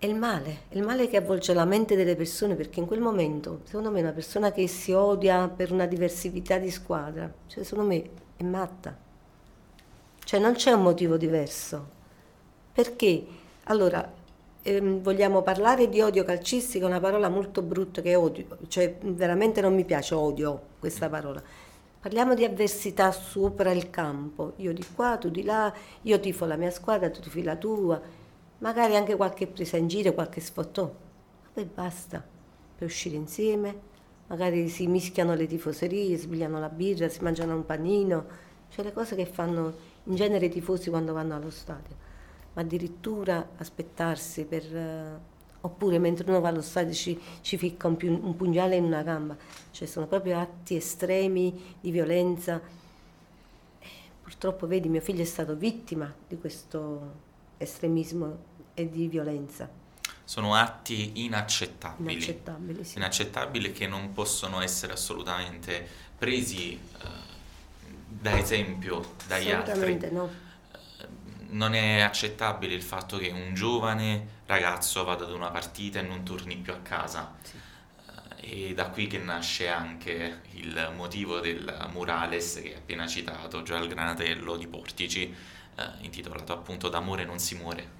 È 0.00 0.06
il 0.06 0.14
male, 0.14 0.58
è 0.68 0.76
il 0.76 0.84
male 0.84 1.08
che 1.08 1.16
avvolge 1.16 1.52
la 1.52 1.64
mente 1.64 1.96
delle 1.96 2.14
persone 2.14 2.54
perché 2.54 2.78
in 2.78 2.86
quel 2.86 3.00
momento, 3.00 3.62
secondo 3.64 3.90
me, 3.90 4.00
una 4.00 4.12
persona 4.12 4.52
che 4.52 4.68
si 4.68 4.92
odia 4.92 5.48
per 5.48 5.72
una 5.72 5.86
diversità 5.86 6.56
di 6.58 6.70
squadra, 6.70 7.28
cioè 7.48 7.64
secondo 7.64 7.90
me 7.90 8.08
è 8.36 8.44
matta. 8.44 8.96
Cioè 10.22 10.38
non 10.38 10.52
c'è 10.52 10.70
un 10.70 10.82
motivo 10.82 11.16
diverso. 11.16 11.88
Perché? 12.72 13.26
Allora, 13.64 14.08
ehm, 14.62 15.02
vogliamo 15.02 15.42
parlare 15.42 15.88
di 15.88 16.00
odio 16.00 16.22
calcistico, 16.22 16.86
una 16.86 17.00
parola 17.00 17.28
molto 17.28 17.60
brutta 17.62 18.00
che 18.00 18.14
odio, 18.14 18.56
cioè 18.68 18.98
veramente 19.00 19.60
non 19.60 19.74
mi 19.74 19.84
piace 19.84 20.14
odio 20.14 20.60
questa 20.78 21.08
parola. 21.08 21.42
Parliamo 22.00 22.34
di 22.34 22.44
avversità 22.44 23.10
sopra 23.10 23.72
il 23.72 23.90
campo, 23.90 24.52
io 24.58 24.72
di 24.72 24.86
qua, 24.94 25.16
tu 25.16 25.28
di 25.28 25.42
là, 25.42 25.74
io 26.02 26.20
tifo 26.20 26.44
la 26.44 26.54
mia 26.54 26.70
squadra, 26.70 27.10
tu 27.10 27.18
tifi 27.18 27.42
la 27.42 27.56
tua, 27.56 28.00
magari 28.58 28.96
anche 28.96 29.16
qualche 29.16 29.46
presa 29.46 29.76
in 29.76 29.88
giro, 29.88 30.12
qualche 30.12 30.40
sfottò, 30.40 30.92
poi 31.52 31.64
basta, 31.64 32.24
per 32.76 32.86
uscire 32.86 33.16
insieme, 33.16 33.86
magari 34.28 34.68
si 34.68 34.86
mischiano 34.86 35.34
le 35.34 35.46
tifoserie, 35.46 36.16
sbigliano 36.16 36.58
la 36.58 36.68
birra, 36.68 37.08
si 37.08 37.22
mangiano 37.22 37.54
un 37.54 37.64
panino, 37.66 38.26
cioè 38.68 38.84
le 38.84 38.92
cose 38.92 39.16
che 39.16 39.26
fanno 39.26 39.74
in 40.04 40.14
genere 40.14 40.46
i 40.46 40.50
tifosi 40.50 40.90
quando 40.90 41.12
vanno 41.12 41.34
allo 41.34 41.50
stadio. 41.50 41.96
Ma 42.54 42.62
addirittura 42.62 43.50
aspettarsi 43.56 44.44
per... 44.44 44.64
Uh, 44.72 45.36
oppure 45.60 45.98
mentre 45.98 46.28
uno 46.30 46.40
va 46.40 46.48
allo 46.48 46.62
stadio 46.62 46.94
ci, 46.94 47.20
ci 47.40 47.56
ficca 47.56 47.88
un, 47.88 47.96
un, 48.00 48.36
pugnale 48.36 48.76
in 48.76 48.84
una 48.84 49.02
gamba, 49.02 49.36
cioè 49.72 49.88
sono 49.88 50.06
proprio 50.06 50.38
atti 50.38 50.76
estremi 50.76 51.76
di 51.80 51.90
violenza. 51.90 52.60
Eh, 53.80 53.86
purtroppo 54.22 54.66
vedi, 54.66 54.88
mio 54.88 55.00
figlio 55.00 55.22
è 55.22 55.26
stato 55.26 55.56
vittima 55.56 56.12
di 56.28 56.38
questo 56.38 57.26
estremismo 57.58 58.38
e 58.74 58.88
di 58.88 59.08
violenza. 59.08 59.68
Sono 60.24 60.54
atti 60.54 61.24
inaccettabili. 61.24 62.12
Inaccettabili, 62.12 62.84
sì. 62.84 62.98
Inaccettabili 62.98 63.72
che 63.72 63.86
non 63.86 64.12
possono 64.12 64.60
essere 64.60 64.92
assolutamente 64.92 65.86
presi 66.18 66.72
eh, 66.74 66.78
da 68.08 68.38
esempio 68.38 69.14
dagli 69.26 69.50
Assolutamente 69.50 70.06
altri. 70.06 70.18
no 70.18 70.46
non 71.50 71.74
è 71.74 72.00
accettabile 72.00 72.74
il 72.74 72.82
fatto 72.82 73.16
che 73.18 73.30
un 73.30 73.54
giovane 73.54 74.36
ragazzo 74.46 75.04
vada 75.04 75.24
ad 75.24 75.32
una 75.32 75.50
partita 75.50 75.98
e 76.00 76.02
non 76.02 76.24
torni 76.24 76.56
più 76.56 76.72
a 76.72 76.78
casa. 76.78 77.34
Sì. 77.42 77.56
Eh, 78.42 78.68
e 78.70 78.74
da 78.74 78.88
qui 78.90 79.06
che 79.06 79.18
nasce 79.18 79.68
anche 79.68 80.42
il 80.52 80.92
motivo 80.94 81.40
del 81.40 81.88
murales 81.92 82.60
che 82.62 82.68
hai 82.72 82.74
appena 82.74 83.06
citato, 83.06 83.62
già 83.62 83.78
il 83.78 83.88
granatello 83.88 84.56
di 84.56 84.66
Portici, 84.66 85.34
eh, 85.78 86.04
intitolato 86.04 86.52
appunto 86.52 86.88
D'amore 86.88 87.24
non 87.24 87.38
si 87.38 87.54
muore. 87.54 87.96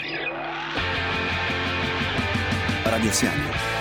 Radio 2.84 3.12
Siani. 3.12 3.77